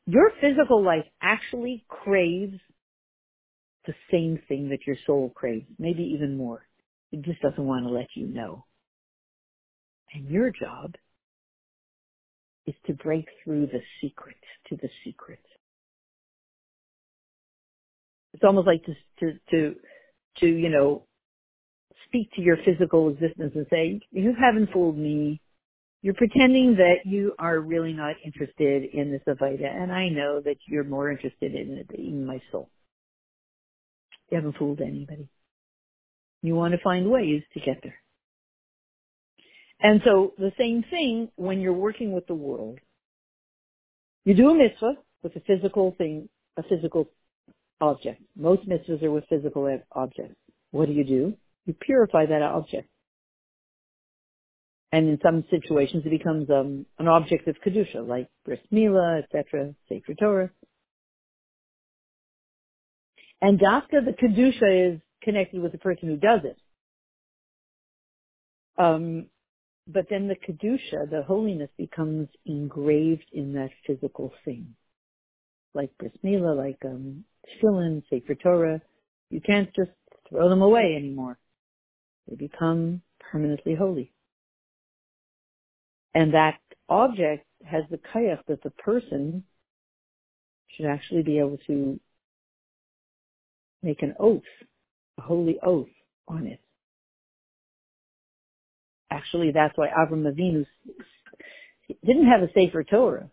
Your 0.05 0.31
physical 0.41 0.83
life 0.83 1.05
actually 1.21 1.85
craves 1.87 2.59
the 3.85 3.93
same 4.11 4.39
thing 4.47 4.69
that 4.69 4.85
your 4.85 4.97
soul 5.05 5.31
craves, 5.35 5.65
maybe 5.79 6.03
even 6.15 6.37
more. 6.37 6.65
It 7.11 7.23
just 7.23 7.41
doesn't 7.41 7.63
want 7.63 7.85
to 7.85 7.91
let 7.91 8.07
you 8.15 8.27
know. 8.27 8.65
And 10.13 10.29
your 10.29 10.51
job 10.51 10.95
is 12.65 12.75
to 12.85 12.93
break 12.93 13.25
through 13.43 13.67
the 13.67 13.81
secret 14.01 14.37
to 14.69 14.75
the 14.75 14.89
secret. 15.03 15.39
It's 18.33 18.43
almost 18.43 18.67
like 18.67 18.83
to, 18.85 18.93
to, 19.19 19.39
to, 19.51 19.75
to, 20.39 20.47
you 20.47 20.69
know, 20.69 21.06
speak 22.07 22.31
to 22.33 22.41
your 22.41 22.57
physical 22.65 23.09
existence 23.09 23.53
and 23.55 23.65
say, 23.69 23.99
you 24.11 24.33
haven't 24.39 24.71
fooled 24.71 24.97
me. 24.97 25.41
You're 26.01 26.13
pretending 26.13 26.75
that 26.75 27.05
you 27.05 27.33
are 27.39 27.59
really 27.59 27.93
not 27.93 28.15
interested 28.23 28.83
in 28.93 29.11
this 29.11 29.21
Avaida, 29.27 29.65
and 29.65 29.91
I 29.91 30.09
know 30.09 30.41
that 30.41 30.57
you're 30.67 30.83
more 30.83 31.11
interested 31.11 31.53
in 31.55 31.77
it 31.77 31.87
than 31.89 32.25
my 32.25 32.41
soul. 32.51 32.69
You 34.29 34.37
haven't 34.37 34.57
fooled 34.57 34.81
anybody. 34.81 35.27
You 36.43 36.55
want 36.55 36.73
to 36.73 36.81
find 36.83 37.09
ways 37.09 37.41
to 37.53 37.59
get 37.59 37.79
there. 37.81 37.95
And 39.79 40.01
so 40.05 40.33
the 40.37 40.51
same 40.57 40.83
thing 40.89 41.29
when 41.35 41.59
you're 41.59 41.73
working 41.73 42.11
with 42.11 42.27
the 42.27 42.35
world. 42.35 42.79
You 44.23 44.33
do 44.33 44.49
a 44.49 44.55
mitzvah 44.55 44.95
with 45.23 45.35
a 45.35 45.39
physical 45.41 45.95
thing, 45.97 46.29
a 46.57 46.63
physical 46.63 47.09
object. 47.79 48.21
Most 48.35 48.67
mitzvahs 48.67 49.01
are 49.03 49.11
with 49.11 49.25
physical 49.29 49.79
objects. 49.91 50.35
What 50.71 50.87
do 50.87 50.93
you 50.93 51.03
do? 51.03 51.33
You 51.67 51.73
purify 51.73 52.25
that 52.25 52.41
object. 52.41 52.89
And 54.91 55.09
in 55.09 55.19
some 55.21 55.43
situations 55.51 56.03
it 56.05 56.09
becomes 56.09 56.49
um, 56.49 56.85
an 56.97 57.09
object 57.09 57.47
of 57.49 57.57
kedusha, 57.63 58.07
like 58.07 58.29
bris 58.45 58.59
milah, 58.73 59.21
etc., 59.23 59.75
sacred 59.89 60.17
Torah. 60.17 60.49
And 63.41 63.59
dafka, 63.59 64.03
the 64.05 64.13
kedusha 64.13 64.95
is 64.95 65.01
connected 65.21 65.61
with 65.61 65.73
the 65.73 65.77
person 65.77 66.07
who 66.07 66.15
does 66.15 66.39
it. 66.45 66.57
Um, 68.81 69.25
but 69.87 70.07
then 70.09 70.29
the 70.29 70.35
kedusha, 70.35 71.09
the 71.09 71.23
holiness, 71.27 71.69
becomes 71.77 72.29
engraved 72.45 73.25
in 73.33 73.53
that 73.53 73.71
physical 73.85 74.31
thing, 74.45 74.75
like 75.73 75.91
bris 75.99 76.13
milah, 76.23 76.55
like 76.55 76.79
um, 76.85 77.25
tefillin, 77.45 78.03
sacred 78.09 78.39
Torah. 78.41 78.81
You 79.29 79.41
can't 79.41 79.69
just 79.75 79.91
throw 80.29 80.47
them 80.47 80.61
away 80.61 80.95
anymore. 80.95 81.37
They 82.27 82.35
become 82.35 83.01
permanently 83.31 83.75
holy. 83.75 84.11
And 86.13 86.33
that 86.33 86.59
object 86.89 87.45
has 87.65 87.83
the 87.89 87.97
kayach 87.97 88.39
that 88.47 88.63
the 88.63 88.71
person 88.71 89.43
should 90.69 90.85
actually 90.85 91.23
be 91.23 91.39
able 91.39 91.57
to 91.67 91.99
make 93.83 94.01
an 94.01 94.15
oath, 94.19 94.41
a 95.17 95.21
holy 95.21 95.57
oath 95.63 95.87
on 96.27 96.47
it. 96.47 96.59
Actually, 99.09 99.51
that's 99.51 99.77
why 99.77 99.87
Avram 99.87 100.31
Avinu 100.31 100.65
didn't 102.05 102.27
have 102.27 102.41
a 102.41 102.51
sefer 102.53 102.83
Torah. 102.83 103.29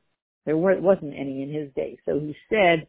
There 0.47 0.57
wasn't 0.57 1.15
any 1.19 1.43
in 1.43 1.53
his 1.53 1.73
day. 1.75 1.99
So 2.05 2.21
he 2.21 2.37
said, 2.51 2.87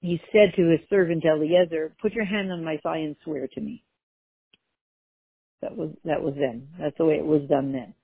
he 0.00 0.20
said 0.32 0.54
to 0.56 0.70
his 0.70 0.80
servant 0.88 1.24
Eliezer, 1.24 1.94
put 2.00 2.14
your 2.14 2.24
hand 2.24 2.50
on 2.50 2.64
my 2.64 2.78
thigh 2.82 2.98
and 2.98 3.16
swear 3.22 3.46
to 3.48 3.60
me. 3.60 3.84
That 5.62 5.76
was, 5.76 5.90
that 6.04 6.22
was 6.22 6.34
then. 6.38 6.68
That's 6.78 6.96
the 6.98 7.04
way 7.04 7.14
it 7.14 7.26
was 7.26 7.42
done 7.48 7.72
then. 7.72 7.94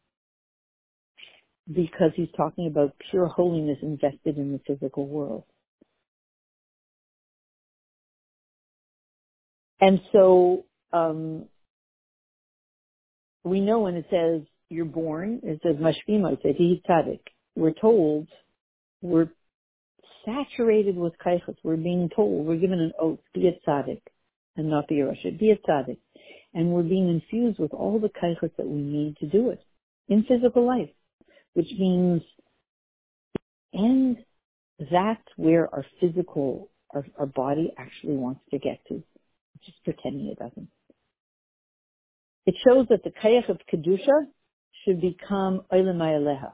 Because 1.72 2.10
he's 2.14 2.28
talking 2.36 2.66
about 2.66 2.94
pure 3.10 3.26
holiness 3.26 3.78
invested 3.82 4.36
in 4.36 4.52
the 4.52 4.60
physical 4.66 5.06
world. 5.06 5.44
And 9.80 10.00
so 10.12 10.64
um, 10.92 11.46
we 13.44 13.60
know 13.60 13.80
when 13.80 13.96
it 13.96 14.06
says 14.10 14.42
you're 14.70 14.84
born, 14.84 15.40
it 15.42 15.60
says 15.62 15.76
mashvima, 15.76 16.34
it 16.34 16.40
says 16.42 16.54
he's 16.56 16.78
tzaddik. 16.88 17.20
We're 17.54 17.72
told 17.72 18.28
we're 19.02 19.28
saturated 20.24 20.96
with 20.96 21.12
kaichas. 21.24 21.56
We're 21.62 21.76
being 21.76 22.08
told, 22.14 22.46
we're 22.46 22.56
given 22.56 22.80
an 22.80 22.92
oath, 22.98 23.18
be 23.34 23.48
a 23.48 23.68
tzaddik 23.68 24.00
and 24.56 24.70
not 24.70 24.88
be 24.88 25.00
a 25.00 25.04
Rasha, 25.04 25.38
be 25.38 25.50
a 25.50 25.56
tzaddik. 25.56 25.98
And 26.52 26.70
we're 26.70 26.82
being 26.82 27.08
infused 27.08 27.58
with 27.58 27.72
all 27.72 27.98
the 27.98 28.08
kaichas 28.08 28.54
that 28.56 28.66
we 28.66 28.80
need 28.80 29.16
to 29.18 29.26
do 29.26 29.50
it 29.50 29.60
in 30.08 30.24
physical 30.24 30.66
life, 30.66 30.90
which 31.54 31.68
means, 31.78 32.22
and 33.72 34.16
that's 34.78 35.26
where 35.36 35.72
our 35.74 35.84
physical, 36.00 36.70
our, 36.94 37.04
our 37.18 37.26
body 37.26 37.72
actually 37.76 38.16
wants 38.16 38.40
to 38.50 38.58
get 38.58 38.80
to. 38.88 39.02
just 39.64 39.82
pretending 39.84 40.28
it 40.28 40.38
doesn't. 40.38 40.68
It 42.46 42.54
shows 42.66 42.86
that 42.90 43.02
the 43.02 43.10
kayach 43.10 43.48
of 43.48 43.58
kedusha 43.72 44.26
should 44.84 45.00
become 45.00 45.62
oilam 45.72 46.52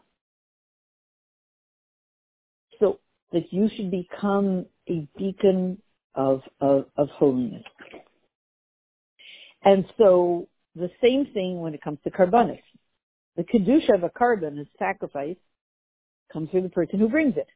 So 2.78 3.00
that 3.32 3.52
you 3.52 3.68
should 3.74 3.90
become 3.90 4.66
a 4.88 5.06
beacon 5.18 5.82
of, 6.14 6.42
of, 6.60 6.86
of 6.96 7.08
holiness. 7.10 7.64
And 9.62 9.84
so 9.98 10.48
the 10.74 10.90
same 11.02 11.26
thing 11.26 11.60
when 11.60 11.74
it 11.74 11.82
comes 11.82 11.98
to 12.04 12.10
karbanis. 12.10 12.62
The 13.36 13.44
kedusha 13.44 13.94
of 13.94 14.02
a 14.02 14.10
korban 14.10 14.60
is 14.60 14.66
sacrifice 14.78 15.36
comes 16.32 16.50
through 16.50 16.62
the 16.62 16.68
person 16.68 16.98
who 16.98 17.08
brings 17.08 17.36
it. 17.36 17.48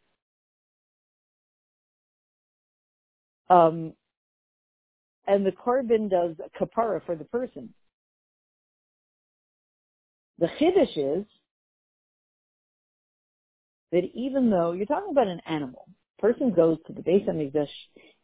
Um, 3.48 3.92
and 5.26 5.44
the 5.44 5.52
korban 5.52 6.10
does 6.10 6.36
kapara 6.60 7.04
for 7.04 7.14
the 7.14 7.24
person. 7.24 7.72
The 10.38 10.48
chiddush 10.60 10.96
is 10.96 11.26
that 13.92 14.02
even 14.14 14.50
though 14.50 14.72
you're 14.72 14.86
talking 14.86 15.12
about 15.12 15.28
an 15.28 15.40
animal, 15.46 15.86
person 16.18 16.52
goes 16.52 16.78
to 16.86 16.92
the 16.92 17.02
Beis 17.02 17.28
Hamikdash 17.28 17.68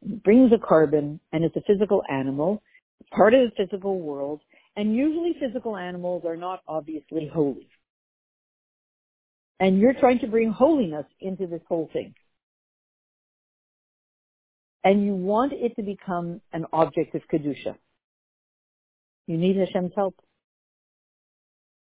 and 0.03 0.23
brings 0.23 0.53
a 0.53 0.57
korban, 0.57 1.21
and 1.33 1.45
it's 1.45 1.57
a 1.57 1.63
physical 1.63 2.03
animal, 2.11 2.63
part 3.11 3.35
of 3.35 3.51
the 3.51 3.65
physical 3.65 4.01
world, 4.01 4.41
and 4.77 4.95
usually 4.95 5.35
physical 5.41 5.77
animals 5.77 6.25
are 6.25 6.37
not 6.37 6.61
obviously 6.69 7.31
holy. 7.33 7.69
And 9.59 9.79
you're 9.79 9.95
trying 9.95 10.21
to 10.21 10.27
bring 10.27 10.51
holiness 10.51 11.07
into 11.21 11.47
this 11.47 11.61
whole 11.69 11.91
thing. 11.93 12.15
And 14.83 15.05
you 15.05 15.15
want 15.15 15.53
it 15.53 15.77
to 15.77 15.83
become 15.83 16.41
an 16.53 16.65
object 16.73 17.15
of 17.15 17.23
Kedusha. 17.31 17.77
You 19.27 19.37
need 19.37 19.57
Hashem's 19.57 19.93
help. 19.95 20.15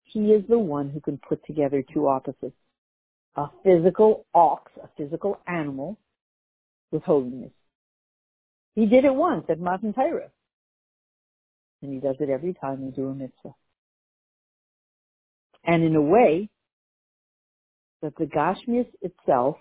He 0.03 0.33
is 0.33 0.43
the 0.49 0.59
one 0.59 0.91
who 0.91 1.01
can 1.01 1.19
put 1.19 1.47
together 1.47 1.85
two 1.95 2.09
opposites. 2.09 2.57
A 3.37 3.47
physical 3.63 4.27
ox, 4.35 4.73
a 4.83 4.89
physical 4.97 5.39
animal, 5.47 5.97
with 6.91 7.05
holiness. 7.05 7.53
He 8.75 8.87
did 8.87 9.05
it 9.05 9.15
once 9.15 9.45
at 9.49 9.61
Matan 9.61 9.93
Torah. 9.93 10.31
And 11.83 11.93
he 11.93 12.01
does 12.01 12.17
it 12.21 12.29
every 12.29 12.55
time 12.55 12.85
we 12.85 12.91
do 12.91 13.09
a 13.09 13.15
mitzvah. 13.15 13.55
And 15.65 15.83
in 15.83 15.95
a 15.97 16.03
way, 16.03 16.49
that 18.03 18.15
the 18.19 18.25
Gashmias 18.25 18.89
itself 19.03 19.57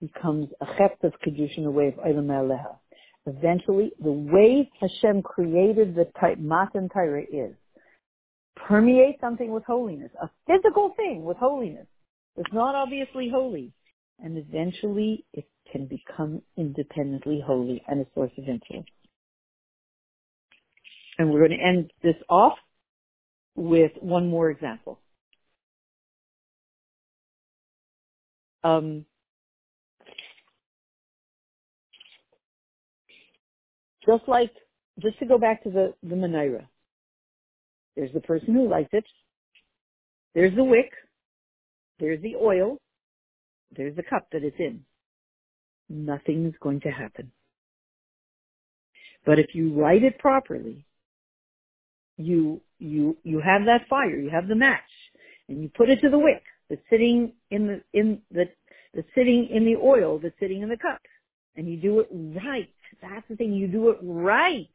becomes 0.00 0.48
a 0.60 0.66
chept 0.78 1.04
of 1.04 1.12
Kedushin, 1.24 1.66
a 1.66 1.70
way 1.70 1.88
of 1.88 1.94
Eilam 1.94 2.26
Aleha. 2.26 2.76
Eventually, 3.26 3.92
the 4.02 4.12
way 4.12 4.70
Hashem 4.80 5.22
created 5.22 5.94
the 5.94 6.06
type 6.20 6.38
Matan 6.38 6.88
Torah 6.90 7.22
is 7.22 7.54
permeate 8.56 9.16
something 9.20 9.50
with 9.50 9.64
holiness, 9.64 10.10
a 10.22 10.30
physical 10.46 10.92
thing 10.96 11.24
with 11.24 11.36
holiness. 11.36 11.86
It's 12.36 12.52
not 12.52 12.74
obviously 12.74 13.28
holy. 13.30 13.72
And 14.22 14.38
eventually 14.38 15.24
it 15.32 15.46
can 15.70 15.86
become 15.86 16.40
independently 16.56 17.42
holy 17.44 17.82
and 17.88 18.00
a 18.00 18.06
source 18.14 18.30
of 18.38 18.48
influence. 18.48 18.86
And 21.18 21.30
we're 21.30 21.46
going 21.46 21.58
to 21.58 21.64
end 21.64 21.92
this 22.02 22.16
off 22.28 22.58
with 23.54 23.92
one 24.00 24.28
more 24.28 24.50
example. 24.50 25.00
Um, 28.64 29.04
just 34.06 34.26
like, 34.26 34.50
just 35.00 35.18
to 35.18 35.26
go 35.26 35.38
back 35.38 35.62
to 35.64 35.70
the, 35.70 35.94
the 36.02 36.14
menorah, 36.14 36.66
there's 37.96 38.12
the 38.12 38.20
person 38.20 38.54
who 38.54 38.68
lights 38.68 38.90
it, 38.92 39.04
there's 40.34 40.54
the 40.56 40.64
wick, 40.64 40.90
there's 42.00 42.20
the 42.22 42.34
oil, 42.36 42.78
there's 43.76 43.94
the 43.94 44.02
cup 44.02 44.26
that 44.32 44.42
it's 44.42 44.56
in. 44.58 44.80
Nothing's 45.88 46.54
going 46.60 46.80
to 46.80 46.90
happen. 46.90 47.30
But 49.26 49.38
if 49.38 49.54
you 49.54 49.70
light 49.80 50.02
it 50.02 50.18
properly, 50.18 50.84
you, 52.16 52.60
you, 52.78 53.16
you 53.24 53.40
have 53.40 53.64
that 53.66 53.88
fire, 53.88 54.18
you 54.18 54.30
have 54.30 54.48
the 54.48 54.54
match, 54.54 54.80
and 55.48 55.62
you 55.62 55.70
put 55.76 55.90
it 55.90 56.00
to 56.00 56.10
the 56.10 56.18
wick 56.18 56.42
that's 56.68 56.82
sitting 56.90 57.32
in 57.50 57.66
the, 57.66 57.82
in 57.98 58.20
the, 58.30 58.44
that's 58.94 59.08
sitting 59.14 59.48
in 59.50 59.64
the 59.64 59.76
oil 59.76 60.18
that's 60.22 60.38
sitting 60.40 60.62
in 60.62 60.68
the 60.68 60.76
cup. 60.76 61.00
And 61.56 61.68
you 61.68 61.76
do 61.76 62.00
it 62.00 62.08
right. 62.12 62.70
That's 63.02 63.26
the 63.28 63.36
thing, 63.36 63.52
you 63.52 63.68
do 63.68 63.90
it 63.90 63.98
right. 64.02 64.68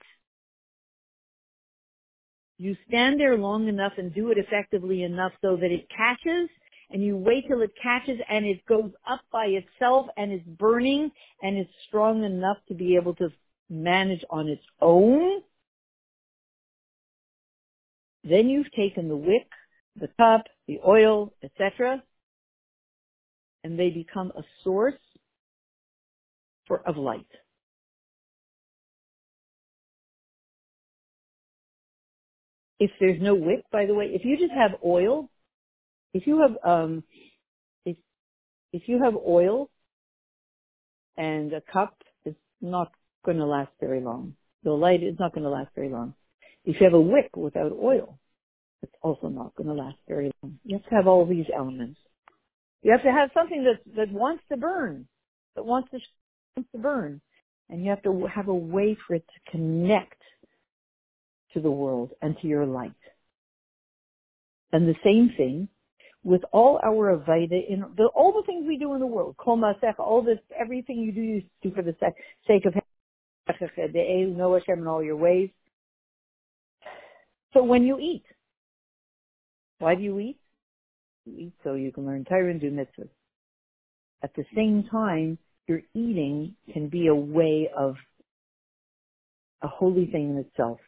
You 2.58 2.76
stand 2.88 3.20
there 3.20 3.38
long 3.38 3.70
enough 3.70 3.94
and 3.98 4.14
do 4.14 4.32
it 4.32 4.38
effectively 4.38 5.04
enough 5.04 5.32
so 5.42 5.56
that 5.56 5.72
it 5.72 5.88
catches 5.96 6.50
and 6.92 7.04
you 7.04 7.16
wait 7.16 7.48
till 7.48 7.62
it 7.62 7.72
catches 7.82 8.20
and 8.30 8.46
it 8.46 8.66
goes 8.66 8.92
up 9.10 9.22
by 9.32 9.46
itself 9.46 10.08
and 10.18 10.32
it's 10.32 10.46
burning 10.46 11.12
and 11.42 11.58
it's 11.58 11.72
strong 11.88 12.24
enough 12.24 12.58
to 12.68 12.74
be 12.74 12.96
able 12.96 13.16
to 13.16 13.30
manage 13.70 14.24
on 14.30 14.48
its 14.48 14.64
own, 14.82 15.42
then 18.30 18.50
you've 18.50 18.72
taken 18.72 19.08
the 19.08 19.16
wick, 19.16 19.48
the 19.96 20.10
cup, 20.18 20.46
the 20.68 20.80
oil, 20.86 21.34
etc., 21.44 22.04
and 23.64 23.78
they 23.78 23.90
become 23.90 24.32
a 24.38 24.42
source 24.64 24.94
for, 26.68 26.88
of 26.88 26.98
light. 26.98 27.28
If 32.80 32.92
there's 33.00 33.22
no 33.22 33.36
wick, 33.36 33.64
by 33.72 33.86
the 33.86 33.94
way, 33.94 34.06
if 34.14 34.24
you 34.24 34.38
just 34.38 34.54
have 34.54 34.72
oil, 34.86 35.30
if 36.14 36.26
you 36.26 36.42
have 36.42 36.58
um, 36.64 37.04
if 37.86 37.98
if 38.72 38.84
you 38.88 39.04
have 39.04 39.16
oil 39.16 39.70
and 41.18 41.52
a 41.54 41.62
cup, 41.62 41.96
it's 42.24 42.38
not 42.62 42.92
going 43.26 43.38
to 43.38 43.46
last 43.46 43.72
very 43.82 44.02
long. 44.02 44.36
The 44.64 44.72
light 44.72 45.04
is 45.04 45.16
not 45.20 45.34
going 45.34 45.44
to 45.44 45.50
last 45.50 45.70
very 45.76 45.90
long. 45.90 46.14
If 46.66 46.80
you 46.80 46.86
have 46.86 46.94
a 46.94 47.02
wick 47.02 47.36
without 47.36 47.72
oil, 47.72 48.20
it's 48.82 48.94
also 49.02 49.28
not 49.28 49.56
going 49.56 49.68
to 49.68 49.74
last 49.74 49.98
very 50.08 50.32
long. 50.42 50.60
You 50.64 50.78
have 50.78 50.90
to 50.90 50.96
have 50.96 51.08
all 51.08 51.26
these 51.26 51.46
elements. 51.56 52.00
You 52.82 52.92
have 52.92 53.04
to 53.04 53.12
have 53.12 53.30
something 53.34 53.64
that 53.64 53.80
that 53.96 54.12
wants 54.12 54.44
to 54.50 54.58
burn, 54.58 55.08
that 55.56 55.66
wants 55.66 55.90
to 55.92 56.00
wants 56.56 56.72
to 56.72 56.78
burn, 56.78 57.22
and 57.70 57.84
you 57.84 57.90
have 57.90 58.04
to 58.04 58.28
have 58.34 58.48
a 58.48 58.54
way 58.54 58.98
for 59.06 59.16
it 59.16 59.26
to 59.28 59.52
connect 59.52 60.22
to 61.54 61.60
the 61.60 61.72
world 61.72 62.12
and 62.22 62.38
to 62.42 62.48
your 62.48 62.66
light. 62.66 62.92
And 64.72 64.88
the 64.88 64.96
same 65.04 65.34
thing 65.36 65.68
with 66.24 66.42
all 66.52 66.80
our 66.84 67.18
Avaida, 67.18 67.68
in 67.68 67.84
the, 67.98 68.06
all 68.16 68.34
the 68.34 68.44
things 68.46 68.66
we 68.68 68.78
do 68.78 68.94
in 68.94 69.00
the 69.00 69.08
world, 69.08 69.36
Kol 69.38 69.62
all 69.98 70.22
this, 70.22 70.40
everything 70.58 71.00
you 71.00 71.12
do, 71.12 71.22
you 71.22 71.44
do 71.64 71.72
for 71.74 71.82
the 71.82 71.96
sake 72.46 72.66
of 72.66 72.76
know 74.36 74.54
Hashem 74.54 74.80
in 74.80 74.88
all 74.88 75.04
your 75.04 75.16
ways. 75.16 75.50
So 77.54 77.64
when 77.64 77.84
you 77.84 77.98
eat, 78.00 78.24
why 79.80 79.96
do 79.96 80.02
you 80.02 80.20
eat? 80.20 80.40
You 81.26 81.38
eat 81.38 81.54
so 81.64 81.74
you 81.74 81.92
can 81.92 82.06
learn 82.06 82.26
Torah 82.26 82.52
and 82.52 82.62
do 82.62 82.72
mitzvahs. 82.72 83.10
At 84.24 84.36
the 84.36 84.44
same 84.56 84.86
time, 84.92 85.38
your 85.68 85.82
eating 85.94 86.56
can 86.74 86.90
be 86.90 87.08
a 87.08 87.16
way 87.16 87.70
of 87.76 87.96
a 89.62 89.68
holy 89.68 90.08
thing 90.08 90.32
in 90.32 90.38
itself. 90.38 90.80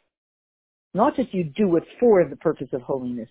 Not 0.93 1.15
just 1.15 1.33
you 1.33 1.43
do 1.43 1.77
it 1.77 1.83
for 1.99 2.25
the 2.29 2.35
purpose 2.35 2.67
of 2.73 2.81
holiness, 2.81 3.29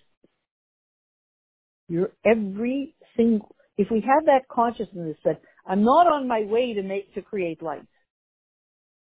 your 1.89 2.11
every 2.25 2.95
single, 3.17 3.55
if 3.77 3.89
we 3.91 4.01
have 4.01 4.27
that 4.27 4.49
consciousness 4.51 5.17
that 5.25 5.43
I'm 5.67 5.85
not 5.85 6.07
on 6.07 6.27
my 6.27 6.43
way 6.45 6.75
to 6.75 6.83
make, 6.83 7.13
to 7.15 7.23
create 7.23 7.63
light. 7.63 7.83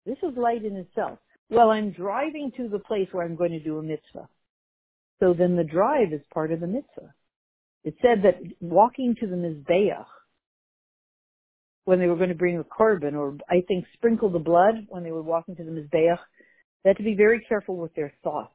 This 0.05 0.17
is 0.21 0.37
light 0.37 0.63
in 0.63 0.75
itself. 0.75 1.17
Well, 1.49 1.69
I'm 1.69 1.91
driving 1.91 2.51
to 2.57 2.69
the 2.69 2.79
place 2.79 3.07
where 3.11 3.25
I'm 3.25 3.35
going 3.35 3.51
to 3.51 3.59
do 3.59 3.77
a 3.77 3.83
mitzvah. 3.83 4.27
So 5.19 5.33
then 5.33 5.55
the 5.55 5.63
drive 5.63 6.11
is 6.11 6.21
part 6.33 6.51
of 6.51 6.59
the 6.59 6.67
mitzvah. 6.67 7.13
It 7.83 7.95
said 8.01 8.23
that 8.23 8.41
walking 8.59 9.15
to 9.19 9.27
the 9.27 9.35
Mizbeach, 9.35 10.05
when 11.85 11.99
they 11.99 12.07
were 12.07 12.15
going 12.15 12.29
to 12.29 12.35
bring 12.35 12.57
a 12.57 12.63
korban, 12.63 13.13
or 13.13 13.37
I 13.47 13.61
think 13.67 13.85
sprinkle 13.93 14.29
the 14.29 14.39
blood 14.39 14.87
when 14.89 15.03
they 15.03 15.11
were 15.11 15.21
walking 15.21 15.55
to 15.57 15.63
the 15.63 15.69
Mizbeach, 15.69 16.17
they 16.83 16.89
had 16.89 16.97
to 16.97 17.03
be 17.03 17.15
very 17.15 17.45
careful 17.47 17.77
with 17.77 17.93
their 17.93 18.11
thoughts. 18.23 18.51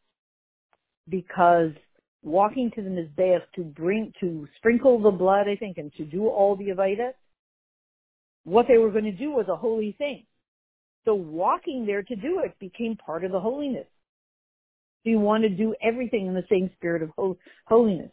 Because 1.08 1.70
walking 2.22 2.72
to 2.74 2.82
the 2.82 2.90
Mizbeach 2.90 3.42
to 3.54 3.62
bring, 3.62 4.12
to 4.20 4.48
sprinkle 4.56 5.00
the 5.00 5.10
blood, 5.10 5.46
I 5.48 5.54
think, 5.56 5.78
and 5.78 5.92
to 5.94 6.04
do 6.04 6.26
all 6.26 6.56
the 6.56 6.68
Avaida, 6.68 7.12
what 8.44 8.66
they 8.68 8.78
were 8.78 8.90
going 8.90 9.04
to 9.04 9.12
do 9.12 9.30
was 9.30 9.46
a 9.48 9.56
holy 9.56 9.94
thing. 9.96 10.26
So 11.04 11.14
walking 11.14 11.86
there 11.86 12.02
to 12.02 12.16
do 12.16 12.40
it 12.44 12.58
became 12.58 12.96
part 12.96 13.24
of 13.24 13.32
the 13.32 13.40
holiness. 13.40 13.86
So 15.02 15.10
you 15.10 15.18
want 15.18 15.44
to 15.44 15.48
do 15.48 15.74
everything 15.82 16.26
in 16.26 16.34
the 16.34 16.44
same 16.50 16.70
spirit 16.76 17.02
of 17.02 17.36
holiness. 17.66 18.10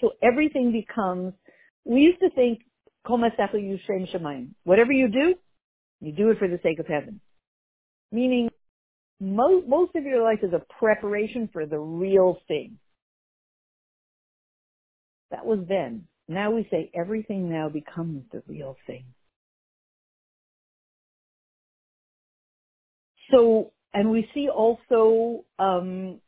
So 0.00 0.12
everything 0.22 0.72
becomes, 0.72 1.32
we 1.84 2.00
used 2.00 2.20
to 2.20 2.30
think, 2.30 2.60
whatever 4.64 4.92
you 4.92 5.08
do, 5.08 5.34
you 6.00 6.12
do 6.12 6.30
it 6.30 6.38
for 6.38 6.48
the 6.48 6.60
sake 6.62 6.78
of 6.78 6.86
heaven. 6.86 7.20
Meaning, 8.12 8.48
most, 9.20 9.66
most 9.66 9.96
of 9.96 10.04
your 10.04 10.22
life 10.22 10.40
is 10.42 10.52
a 10.52 10.62
preparation 10.78 11.48
for 11.52 11.66
the 11.66 11.78
real 11.78 12.38
thing. 12.48 12.78
That 15.30 15.46
was 15.46 15.60
then. 15.68 16.06
Now 16.28 16.50
we 16.52 16.68
say 16.70 16.90
everything 16.94 17.50
now 17.50 17.68
becomes 17.68 18.24
the 18.32 18.42
real 18.46 18.76
thing. 18.86 19.04
So, 23.32 23.72
and 23.94 24.10
we 24.10 24.28
see 24.34 24.48
also 24.48 25.44
um, 25.58 26.20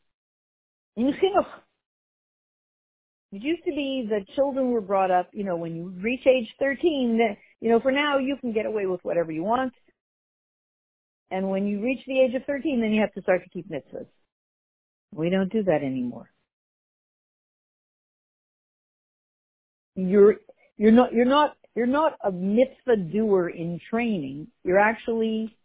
in 0.97 1.13
chinuch. 1.13 1.47
It 3.33 3.43
used 3.43 3.65
to 3.65 3.71
be 3.71 4.07
that 4.11 4.33
children 4.37 4.71
were 4.71 4.81
brought 4.81 5.11
up, 5.11 5.29
you 5.33 5.45
know, 5.45 5.57
when 5.57 5.75
you 5.75 5.93
reach 6.01 6.25
age 6.27 6.49
13, 6.61 7.19
that, 7.19 7.37
you 7.61 7.69
know, 7.69 7.81
for 7.81 7.91
now 7.91 8.19
you 8.19 8.37
can 8.41 8.53
get 8.53 8.65
away 8.65 8.87
with 8.87 9.01
whatever 9.03 9.33
you 9.33 9.43
want. 9.43 9.73
And 11.31 11.51
when 11.51 11.67
you 11.67 11.83
reach 11.83 11.99
the 12.07 12.21
age 12.21 12.35
of 12.35 12.45
13, 12.45 12.81
then 12.81 12.93
you 12.93 13.01
have 13.01 13.13
to 13.15 13.23
start 13.23 13.43
to 13.43 13.51
keep 13.51 13.69
mitzvahs. 13.69 14.07
We 15.13 15.31
don't 15.31 15.53
do 15.53 15.65
that 15.65 15.83
anymore. 15.83 16.31
You're, 19.97 20.37
you're 20.77 20.93
not, 20.93 21.13
you're 21.13 21.25
not, 21.25 21.57
you're 21.75 21.87
not 21.87 22.13
a 22.25 22.31
mitzvah 22.31 22.97
doer 23.13 23.49
in 23.49 23.81
training. 23.91 24.47
You're 24.63 24.79
actually 24.79 25.57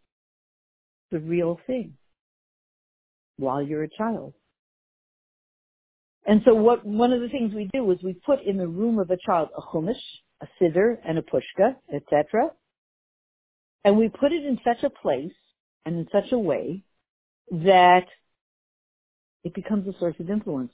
the 1.10 1.20
real 1.20 1.58
thing 1.66 1.94
while 3.36 3.62
you're 3.62 3.84
a 3.84 3.88
child. 3.96 4.34
And 6.26 6.42
so 6.44 6.54
what, 6.54 6.84
one 6.84 7.12
of 7.12 7.20
the 7.20 7.28
things 7.28 7.52
we 7.54 7.68
do 7.72 7.90
is 7.90 7.98
we 8.02 8.14
put 8.14 8.42
in 8.42 8.56
the 8.56 8.68
room 8.68 8.98
of 8.98 9.10
a 9.10 9.16
child 9.24 9.48
a 9.56 9.62
chumash, 9.62 9.94
a 10.42 10.46
siddur, 10.60 10.96
and 11.04 11.18
a 11.18 11.22
pushka, 11.22 11.74
etc. 11.94 12.50
And 13.84 13.96
we 13.96 14.08
put 14.08 14.32
it 14.32 14.44
in 14.44 14.58
such 14.64 14.82
a 14.84 14.90
place 14.90 15.32
and 15.86 15.96
in 15.96 16.06
such 16.12 16.32
a 16.32 16.38
way 16.38 16.84
that 17.50 18.04
it 19.44 19.54
becomes 19.54 19.88
a 19.88 19.98
source 19.98 20.16
of 20.20 20.28
influence. 20.28 20.72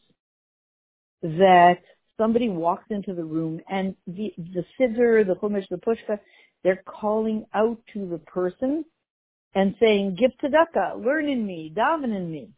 That 1.22 1.78
somebody 2.18 2.48
walks 2.48 2.86
into 2.90 3.14
the 3.14 3.24
room 3.24 3.60
and 3.70 3.94
the, 4.06 4.34
the 4.36 4.64
siddur, 4.78 5.24
the 5.24 5.36
chumash, 5.36 5.68
the 5.70 5.76
pushka, 5.76 6.18
they're 6.64 6.82
calling 6.86 7.46
out 7.54 7.78
to 7.94 8.08
the 8.08 8.18
person 8.18 8.84
and 9.56 9.74
saying, 9.80 10.18
give 10.20 10.32
tzedakah, 10.42 11.02
learn 11.02 11.30
in 11.30 11.46
me, 11.46 11.72
daven 11.74 12.14
in 12.14 12.30
me. 12.30 12.50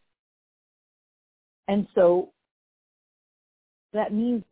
And 1.68 1.86
so 1.94 2.32
that 3.92 4.12
means 4.12 4.42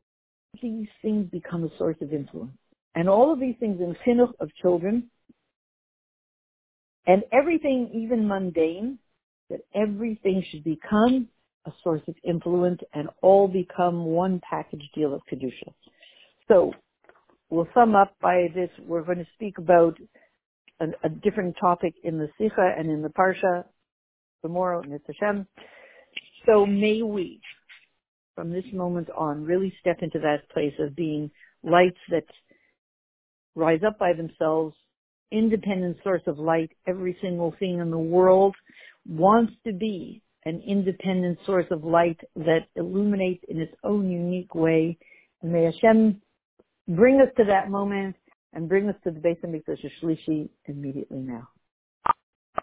these 0.62 0.86
things 1.02 1.28
become 1.32 1.64
a 1.64 1.76
source 1.76 1.96
of 2.00 2.12
influence. 2.12 2.56
And 2.94 3.08
all 3.08 3.32
of 3.32 3.40
these 3.40 3.56
things 3.58 3.80
in 3.80 3.96
chinuch 4.06 4.32
of 4.38 4.54
children 4.62 5.10
and 7.04 7.24
everything, 7.32 7.90
even 7.92 8.28
mundane, 8.28 9.00
that 9.50 9.62
everything 9.74 10.44
should 10.48 10.62
become 10.62 11.26
a 11.66 11.72
source 11.82 12.02
of 12.06 12.14
influence 12.22 12.80
and 12.94 13.08
all 13.22 13.48
become 13.48 14.04
one 14.04 14.40
package 14.48 14.88
deal 14.94 15.12
of 15.12 15.20
Kedusha. 15.30 15.72
So 16.46 16.72
we'll 17.50 17.68
sum 17.74 17.96
up 17.96 18.14
by 18.22 18.46
this. 18.54 18.70
We're 18.86 19.02
going 19.02 19.18
to 19.18 19.26
speak 19.34 19.58
about 19.58 19.98
a, 20.80 20.86
a 21.04 21.08
different 21.08 21.56
topic 21.60 21.94
in 22.04 22.18
the 22.18 22.28
Sikha 22.38 22.74
and 22.76 22.90
in 22.90 23.02
the 23.02 23.08
Parsha 23.08 23.64
tomorrow 24.42 24.82
in 24.82 24.90
the 24.90 25.00
Hashem. 25.06 25.46
So 26.46 26.64
may 26.66 27.02
we, 27.02 27.40
from 28.34 28.50
this 28.50 28.64
moment 28.72 29.08
on, 29.16 29.44
really 29.44 29.72
step 29.80 29.98
into 30.02 30.18
that 30.20 30.48
place 30.50 30.74
of 30.78 30.94
being 30.94 31.30
lights 31.62 31.98
that 32.10 32.24
rise 33.54 33.80
up 33.86 33.98
by 33.98 34.12
themselves, 34.12 34.76
independent 35.32 35.96
source 36.04 36.22
of 36.26 36.38
light. 36.38 36.70
Every 36.86 37.16
single 37.20 37.54
thing 37.58 37.80
in 37.80 37.90
the 37.90 37.98
world 37.98 38.54
wants 39.08 39.52
to 39.64 39.72
be 39.72 40.22
an 40.44 40.62
independent 40.64 41.38
source 41.44 41.66
of 41.72 41.82
light 41.82 42.20
that 42.36 42.68
illuminates 42.76 43.44
in 43.48 43.58
its 43.58 43.74
own 43.82 44.08
unique 44.08 44.54
way. 44.54 44.96
And 45.42 45.52
may 45.52 45.64
Hashem 45.64 46.22
bring 46.88 47.20
us 47.20 47.28
to 47.36 47.44
that 47.46 47.68
moment 47.68 48.14
and 48.56 48.70
bring 48.70 48.88
us 48.88 48.96
to 49.04 49.10
the 49.10 49.20
Beis 49.20 49.38
Hamikdash 49.42 49.84
Shlishi 50.02 50.48
immediately 50.64 51.18
now. 51.18 51.46